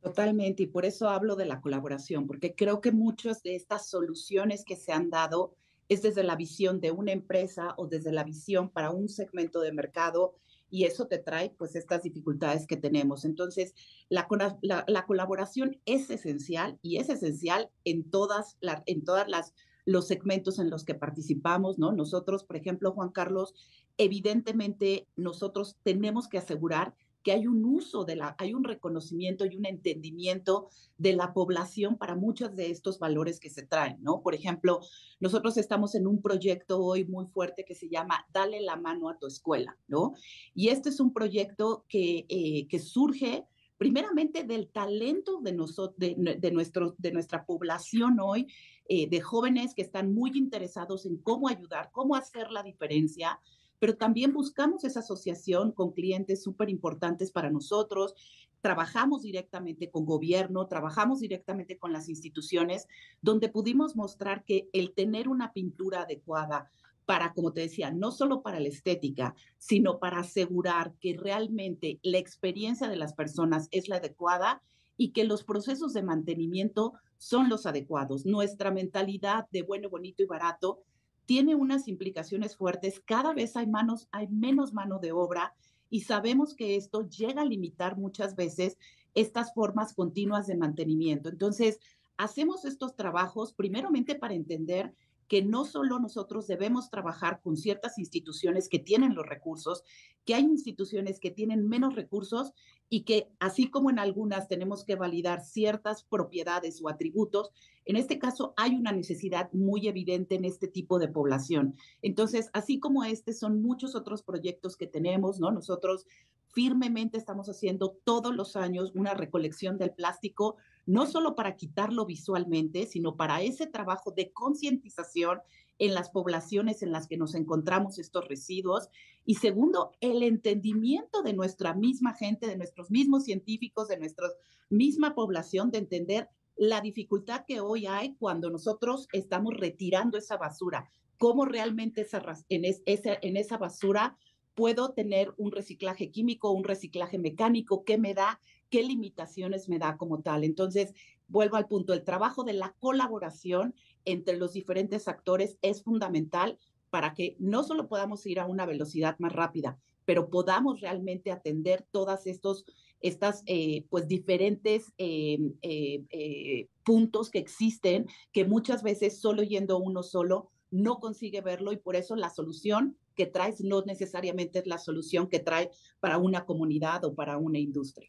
Totalmente, 0.00 0.64
y 0.64 0.66
por 0.66 0.84
eso 0.84 1.08
hablo 1.08 1.36
de 1.36 1.46
la 1.46 1.60
colaboración, 1.60 2.26
porque 2.26 2.54
creo 2.54 2.80
que 2.80 2.90
muchas 2.90 3.42
de 3.42 3.54
estas 3.54 3.88
soluciones 3.88 4.64
que 4.64 4.74
se 4.74 4.92
han 4.92 5.10
dado 5.10 5.54
es 5.88 6.02
desde 6.02 6.24
la 6.24 6.36
visión 6.36 6.80
de 6.80 6.90
una 6.90 7.12
empresa 7.12 7.74
o 7.76 7.86
desde 7.86 8.12
la 8.12 8.24
visión 8.24 8.68
para 8.70 8.90
un 8.90 9.08
segmento 9.08 9.60
de 9.60 9.72
mercado 9.72 10.34
y 10.70 10.84
eso 10.84 11.06
te 11.06 11.18
trae 11.18 11.50
pues 11.50 11.76
estas 11.76 12.02
dificultades 12.02 12.66
que 12.66 12.78
tenemos. 12.78 13.26
Entonces, 13.26 13.74
la, 14.08 14.26
la, 14.62 15.06
colaboración 15.06 15.78
es 15.84 16.08
esencial 16.08 16.78
y 16.80 16.96
es 16.96 17.10
esencial 17.10 17.70
en 17.84 18.10
todas, 18.10 18.56
en 18.86 19.04
todas 19.04 19.28
las 19.28 19.52
los 19.84 20.06
segmentos 20.06 20.58
en 20.58 20.70
los 20.70 20.84
que 20.84 20.94
participamos, 20.94 21.78
¿no? 21.78 21.92
Nosotros, 21.92 22.44
por 22.44 22.56
ejemplo, 22.56 22.92
Juan 22.92 23.10
Carlos, 23.10 23.54
evidentemente 23.98 25.08
nosotros 25.16 25.76
tenemos 25.82 26.28
que 26.28 26.38
asegurar 26.38 26.94
que 27.22 27.32
hay 27.32 27.46
un 27.46 27.64
uso 27.64 28.04
de 28.04 28.16
la, 28.16 28.34
hay 28.38 28.52
un 28.52 28.64
reconocimiento 28.64 29.46
y 29.46 29.56
un 29.56 29.66
entendimiento 29.66 30.68
de 30.98 31.14
la 31.14 31.32
población 31.32 31.96
para 31.96 32.16
muchos 32.16 32.54
de 32.56 32.70
estos 32.70 32.98
valores 32.98 33.38
que 33.38 33.50
se 33.50 33.62
traen, 33.62 33.98
¿no? 34.02 34.22
Por 34.22 34.34
ejemplo, 34.34 34.80
nosotros 35.20 35.56
estamos 35.56 35.94
en 35.94 36.06
un 36.06 36.20
proyecto 36.20 36.82
hoy 36.82 37.04
muy 37.04 37.26
fuerte 37.26 37.64
que 37.64 37.74
se 37.74 37.88
llama 37.88 38.26
Dale 38.32 38.60
la 38.60 38.76
mano 38.76 39.08
a 39.08 39.18
tu 39.18 39.26
escuela, 39.26 39.78
¿no? 39.86 40.14
Y 40.54 40.68
este 40.68 40.88
es 40.88 41.00
un 41.00 41.12
proyecto 41.12 41.84
que, 41.88 42.26
eh, 42.28 42.66
que 42.68 42.78
surge 42.78 43.46
primeramente 43.82 44.44
del 44.44 44.68
talento 44.68 45.40
de, 45.40 46.36
de, 46.38 46.50
nuestro, 46.52 46.94
de 46.98 47.10
nuestra 47.10 47.44
población 47.44 48.20
hoy 48.20 48.46
eh, 48.88 49.08
de 49.08 49.20
jóvenes 49.20 49.74
que 49.74 49.82
están 49.82 50.14
muy 50.14 50.30
interesados 50.36 51.04
en 51.04 51.16
cómo 51.16 51.48
ayudar, 51.48 51.90
cómo 51.90 52.14
hacer 52.14 52.52
la 52.52 52.62
diferencia, 52.62 53.40
pero 53.80 53.96
también 53.96 54.32
buscamos 54.32 54.84
esa 54.84 55.00
asociación 55.00 55.72
con 55.72 55.90
clientes 55.90 56.44
súper 56.44 56.70
importantes 56.70 57.32
para 57.32 57.50
nosotros. 57.50 58.14
Trabajamos 58.60 59.22
directamente 59.22 59.90
con 59.90 60.06
gobierno, 60.06 60.68
trabajamos 60.68 61.18
directamente 61.18 61.76
con 61.76 61.92
las 61.92 62.08
instituciones, 62.08 62.86
donde 63.20 63.48
pudimos 63.48 63.96
mostrar 63.96 64.44
que 64.44 64.68
el 64.72 64.94
tener 64.94 65.28
una 65.28 65.52
pintura 65.52 66.02
adecuada 66.02 66.70
para, 67.04 67.32
como 67.32 67.52
te 67.52 67.62
decía, 67.62 67.90
no 67.90 68.10
solo 68.10 68.42
para 68.42 68.60
la 68.60 68.68
estética, 68.68 69.34
sino 69.58 69.98
para 69.98 70.20
asegurar 70.20 70.94
que 71.00 71.16
realmente 71.16 71.98
la 72.02 72.18
experiencia 72.18 72.88
de 72.88 72.96
las 72.96 73.14
personas 73.14 73.68
es 73.70 73.88
la 73.88 73.96
adecuada 73.96 74.62
y 74.96 75.10
que 75.10 75.24
los 75.24 75.44
procesos 75.44 75.92
de 75.92 76.02
mantenimiento 76.02 76.94
son 77.18 77.48
los 77.48 77.66
adecuados. 77.66 78.26
Nuestra 78.26 78.70
mentalidad 78.70 79.48
de 79.50 79.62
bueno, 79.62 79.88
bonito 79.88 80.22
y 80.22 80.26
barato 80.26 80.80
tiene 81.26 81.54
unas 81.54 81.88
implicaciones 81.88 82.56
fuertes. 82.56 83.00
Cada 83.04 83.32
vez 83.32 83.56
hay 83.56 83.68
hay 84.10 84.28
menos 84.28 84.72
mano 84.72 84.98
de 84.98 85.12
obra 85.12 85.54
y 85.90 86.00
sabemos 86.00 86.54
que 86.54 86.76
esto 86.76 87.08
llega 87.08 87.42
a 87.42 87.46
limitar 87.46 87.96
muchas 87.96 88.34
veces 88.34 88.78
estas 89.14 89.52
formas 89.54 89.92
continuas 89.92 90.46
de 90.46 90.56
mantenimiento. 90.56 91.28
Entonces, 91.28 91.78
hacemos 92.16 92.64
estos 92.64 92.96
trabajos 92.96 93.52
primeramente 93.52 94.14
para 94.14 94.34
entender 94.34 94.94
que 95.32 95.40
no 95.40 95.64
solo 95.64 95.98
nosotros 95.98 96.46
debemos 96.46 96.90
trabajar 96.90 97.40
con 97.40 97.56
ciertas 97.56 97.96
instituciones 97.96 98.68
que 98.68 98.78
tienen 98.78 99.14
los 99.14 99.26
recursos, 99.26 99.82
que 100.26 100.34
hay 100.34 100.42
instituciones 100.42 101.18
que 101.20 101.30
tienen 101.30 101.66
menos 101.66 101.94
recursos 101.94 102.52
y 102.90 103.04
que 103.04 103.30
así 103.40 103.70
como 103.70 103.88
en 103.88 103.98
algunas 103.98 104.46
tenemos 104.46 104.84
que 104.84 104.94
validar 104.94 105.40
ciertas 105.42 106.04
propiedades 106.04 106.82
o 106.82 106.90
atributos, 106.90 107.50
en 107.86 107.96
este 107.96 108.18
caso 108.18 108.52
hay 108.58 108.74
una 108.74 108.92
necesidad 108.92 109.50
muy 109.54 109.88
evidente 109.88 110.34
en 110.34 110.44
este 110.44 110.68
tipo 110.68 110.98
de 110.98 111.08
población. 111.08 111.76
Entonces, 112.02 112.50
así 112.52 112.78
como 112.78 113.02
este, 113.02 113.32
son 113.32 113.62
muchos 113.62 113.94
otros 113.94 114.22
proyectos 114.22 114.76
que 114.76 114.86
tenemos, 114.86 115.40
¿no? 115.40 115.50
Nosotros 115.50 116.04
firmemente 116.48 117.16
estamos 117.16 117.48
haciendo 117.48 117.96
todos 118.04 118.36
los 118.36 118.54
años 118.54 118.92
una 118.94 119.14
recolección 119.14 119.78
del 119.78 119.92
plástico, 119.92 120.56
no 120.86 121.06
solo 121.06 121.34
para 121.34 121.56
quitarlo 121.56 122.06
visualmente, 122.06 122.86
sino 122.86 123.16
para 123.16 123.42
ese 123.42 123.66
trabajo 123.66 124.10
de 124.10 124.32
concientización 124.32 125.40
en 125.78 125.94
las 125.94 126.10
poblaciones 126.10 126.82
en 126.82 126.92
las 126.92 127.08
que 127.08 127.16
nos 127.16 127.34
encontramos 127.34 127.98
estos 127.98 128.28
residuos. 128.28 128.88
Y 129.24 129.36
segundo, 129.36 129.92
el 130.00 130.22
entendimiento 130.22 131.22
de 131.22 131.32
nuestra 131.32 131.74
misma 131.74 132.14
gente, 132.14 132.46
de 132.46 132.56
nuestros 132.56 132.90
mismos 132.90 133.24
científicos, 133.24 133.88
de 133.88 133.98
nuestra 133.98 134.28
misma 134.70 135.14
población, 135.14 135.70
de 135.70 135.78
entender 135.78 136.28
la 136.56 136.80
dificultad 136.80 137.44
que 137.46 137.60
hoy 137.60 137.86
hay 137.86 138.14
cuando 138.14 138.50
nosotros 138.50 139.08
estamos 139.12 139.54
retirando 139.54 140.18
esa 140.18 140.36
basura, 140.36 140.88
cómo 141.18 141.44
realmente 141.44 142.02
esa, 142.02 142.22
en, 142.48 142.64
esa, 142.64 143.18
en 143.22 143.36
esa 143.36 143.56
basura 143.56 144.16
puedo 144.54 144.92
tener 144.92 145.32
un 145.38 145.50
reciclaje 145.50 146.10
químico, 146.10 146.50
un 146.50 146.64
reciclaje 146.64 147.18
mecánico, 147.18 147.84
qué 147.84 147.96
me 147.96 148.14
da, 148.14 148.40
qué 148.72 148.82
limitaciones 148.82 149.68
me 149.68 149.78
da 149.78 149.98
como 149.98 150.22
tal. 150.22 150.44
Entonces, 150.44 150.94
vuelvo 151.28 151.56
al 151.56 151.68
punto, 151.68 151.92
el 151.92 152.04
trabajo 152.04 152.42
de 152.42 152.54
la 152.54 152.74
colaboración 152.80 153.74
entre 154.06 154.38
los 154.38 154.54
diferentes 154.54 155.08
actores 155.08 155.58
es 155.60 155.82
fundamental 155.82 156.58
para 156.88 157.12
que 157.12 157.36
no 157.38 157.64
solo 157.64 157.86
podamos 157.86 158.24
ir 158.24 158.40
a 158.40 158.46
una 158.46 158.64
velocidad 158.64 159.18
más 159.18 159.34
rápida, 159.34 159.78
pero 160.06 160.30
podamos 160.30 160.80
realmente 160.80 161.30
atender 161.30 161.86
todas 161.90 162.26
estos 162.26 162.64
estas 163.02 163.42
eh, 163.46 163.84
pues 163.90 164.06
diferentes 164.06 164.92
eh, 164.96 165.38
eh, 165.60 166.68
puntos 166.84 167.30
que 167.30 167.40
existen 167.40 168.06
que 168.32 168.44
muchas 168.44 168.84
veces 168.84 169.20
solo 169.20 169.42
yendo 169.42 169.78
uno 169.78 170.04
solo 170.04 170.50
no 170.70 171.00
consigue 171.00 171.40
verlo 171.40 171.72
y 171.72 171.78
por 171.78 171.96
eso 171.96 172.14
la 172.14 172.30
solución 172.30 172.96
que 173.16 173.26
traes 173.26 173.60
no 173.60 173.82
necesariamente 173.82 174.60
es 174.60 174.68
la 174.68 174.78
solución 174.78 175.26
que 175.26 175.40
trae 175.40 175.70
para 175.98 176.18
una 176.18 176.46
comunidad 176.46 177.04
o 177.04 177.14
para 177.14 177.38
una 177.38 177.58
industria. 177.58 178.08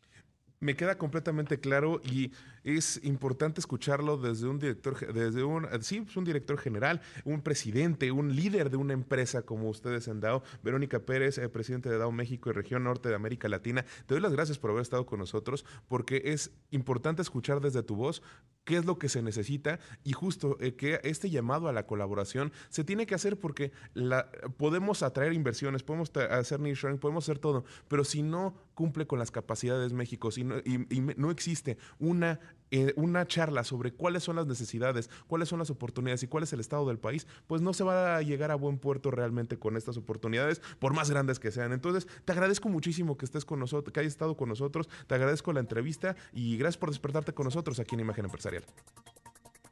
Me 0.63 0.77
queda 0.77 0.97
completamente 0.97 1.59
claro 1.59 2.01
y 2.05 2.31
es 2.63 2.99
importante 3.03 3.59
escucharlo 3.59 4.17
desde 4.17 4.47
un 4.47 4.59
director, 4.59 5.13
desde 5.13 5.43
un, 5.43 5.67
sí, 5.81 6.01
pues 6.01 6.15
un 6.17 6.23
director 6.23 6.57
general, 6.57 7.01
un 7.25 7.41
presidente, 7.41 8.11
un 8.11 8.35
líder 8.35 8.69
de 8.69 8.77
una 8.77 8.93
empresa 8.93 9.41
como 9.41 9.69
ustedes 9.69 10.07
han 10.07 10.19
dado. 10.19 10.43
Verónica 10.63 10.99
Pérez, 10.99 11.37
eh, 11.37 11.49
presidente 11.49 11.89
de 11.89 11.97
DAO 11.97 12.11
México 12.11 12.49
y 12.49 12.53
región 12.53 12.83
norte 12.83 13.09
de 13.09 13.15
América 13.15 13.47
Latina. 13.49 13.85
Te 14.05 14.15
doy 14.15 14.21
las 14.21 14.33
gracias 14.33 14.57
por 14.57 14.71
haber 14.71 14.81
estado 14.81 15.05
con 15.05 15.19
nosotros 15.19 15.65
porque 15.87 16.21
es 16.25 16.51
importante 16.71 17.21
escuchar 17.21 17.61
desde 17.61 17.83
tu 17.83 17.95
voz 17.95 18.21
qué 18.63 18.77
es 18.77 18.85
lo 18.85 18.97
que 18.97 19.09
se 19.09 19.21
necesita 19.21 19.79
y 20.03 20.13
justo 20.13 20.57
eh, 20.59 20.75
que 20.75 20.99
este 21.03 21.29
llamado 21.29 21.67
a 21.67 21.73
la 21.73 21.85
colaboración 21.85 22.51
se 22.69 22.83
tiene 22.83 23.05
que 23.05 23.15
hacer 23.15 23.37
porque 23.37 23.71
la, 23.93 24.29
podemos 24.57 25.03
atraer 25.03 25.33
inversiones, 25.33 25.83
podemos 25.83 26.11
hacer 26.15 26.59
nearshoring, 26.59 26.97
podemos 26.97 27.25
hacer 27.25 27.39
todo, 27.39 27.65
pero 27.87 28.03
si 28.03 28.21
no 28.21 28.55
cumple 28.73 29.05
con 29.05 29.19
las 29.19 29.31
capacidades 29.31 29.93
México, 29.93 30.31
si 30.31 30.43
no, 30.43 30.57
y, 30.59 31.01
no 31.17 31.31
existe 31.31 31.77
una 31.99 32.39
eh, 32.75 32.91
una 32.95 33.27
charla 33.27 33.63
sobre 33.63 33.93
cuáles 33.93 34.23
son 34.23 34.35
las 34.35 34.47
necesidades, 34.47 35.07
cuáles 35.27 35.47
son 35.47 35.59
las 35.59 35.69
oportunidades 35.69 36.23
y 36.23 36.27
cuál 36.27 36.43
es 36.43 36.53
el 36.53 36.59
estado 36.59 36.87
del 36.87 36.97
país, 36.97 37.27
pues 37.45 37.61
no 37.61 37.71
se 37.71 37.83
va 37.83 38.15
a 38.15 38.21
llegar 38.23 38.49
a 38.49 38.55
buen 38.55 38.79
puerto 38.79 39.11
realmente 39.11 39.59
con 39.59 39.77
estas 39.77 39.95
oportunidades, 39.95 40.59
por 40.79 40.95
más 40.95 41.11
grandes 41.11 41.39
que 41.39 41.51
sean. 41.51 41.71
Entonces, 41.71 42.07
te 42.25 42.31
agradezco 42.31 42.69
muchísimo 42.69 43.15
que 43.15 43.25
estés 43.25 43.45
con 43.45 43.59
nosotros, 43.59 43.93
que 43.93 43.99
hayas 43.99 44.13
estado 44.13 44.35
con 44.35 44.49
nosotros, 44.49 44.89
te 45.05 45.13
agradezco 45.13 45.53
la 45.53 45.59
entrevista 45.59 46.15
y 46.33 46.57
gracias 46.57 46.79
por 46.79 46.89
despertarte 46.89 47.35
con 47.35 47.43
nosotros 47.43 47.79
aquí 47.79 47.93
en 47.93 48.01
Imagen 48.01 48.25
Empresarial. 48.25 48.63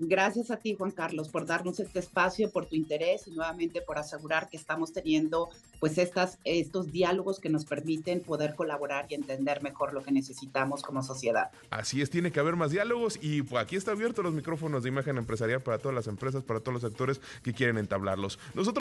Gracias 0.03 0.49
a 0.49 0.57
ti, 0.57 0.75
Juan 0.75 0.89
Carlos, 0.89 1.29
por 1.29 1.45
darnos 1.45 1.79
este 1.79 1.99
espacio, 1.99 2.49
por 2.49 2.65
tu 2.65 2.75
interés 2.75 3.27
y 3.27 3.31
nuevamente 3.31 3.83
por 3.83 3.99
asegurar 3.99 4.49
que 4.49 4.57
estamos 4.57 4.93
teniendo 4.93 5.49
pues 5.79 5.99
estas, 5.99 6.39
estos 6.43 6.91
diálogos 6.91 7.39
que 7.39 7.49
nos 7.49 7.65
permiten 7.65 8.21
poder 8.21 8.55
colaborar 8.55 9.05
y 9.09 9.13
entender 9.13 9.61
mejor 9.61 9.93
lo 9.93 10.01
que 10.01 10.11
necesitamos 10.11 10.81
como 10.81 11.03
sociedad. 11.03 11.51
Así 11.69 12.01
es, 12.01 12.09
tiene 12.09 12.31
que 12.31 12.39
haber 12.39 12.55
más 12.55 12.71
diálogos 12.71 13.19
y 13.21 13.43
pues, 13.43 13.61
aquí 13.61 13.75
está 13.75 13.91
abierto 13.91 14.23
los 14.23 14.33
micrófonos 14.33 14.81
de 14.81 14.89
imagen 14.89 15.19
empresarial 15.19 15.61
para 15.61 15.77
todas 15.77 15.93
las 15.93 16.07
empresas, 16.07 16.43
para 16.43 16.61
todos 16.61 16.73
los 16.73 16.81
sectores 16.81 17.21
que 17.43 17.53
quieren 17.53 17.77
entablarlos. 17.77 18.39
Nosotros 18.55 18.79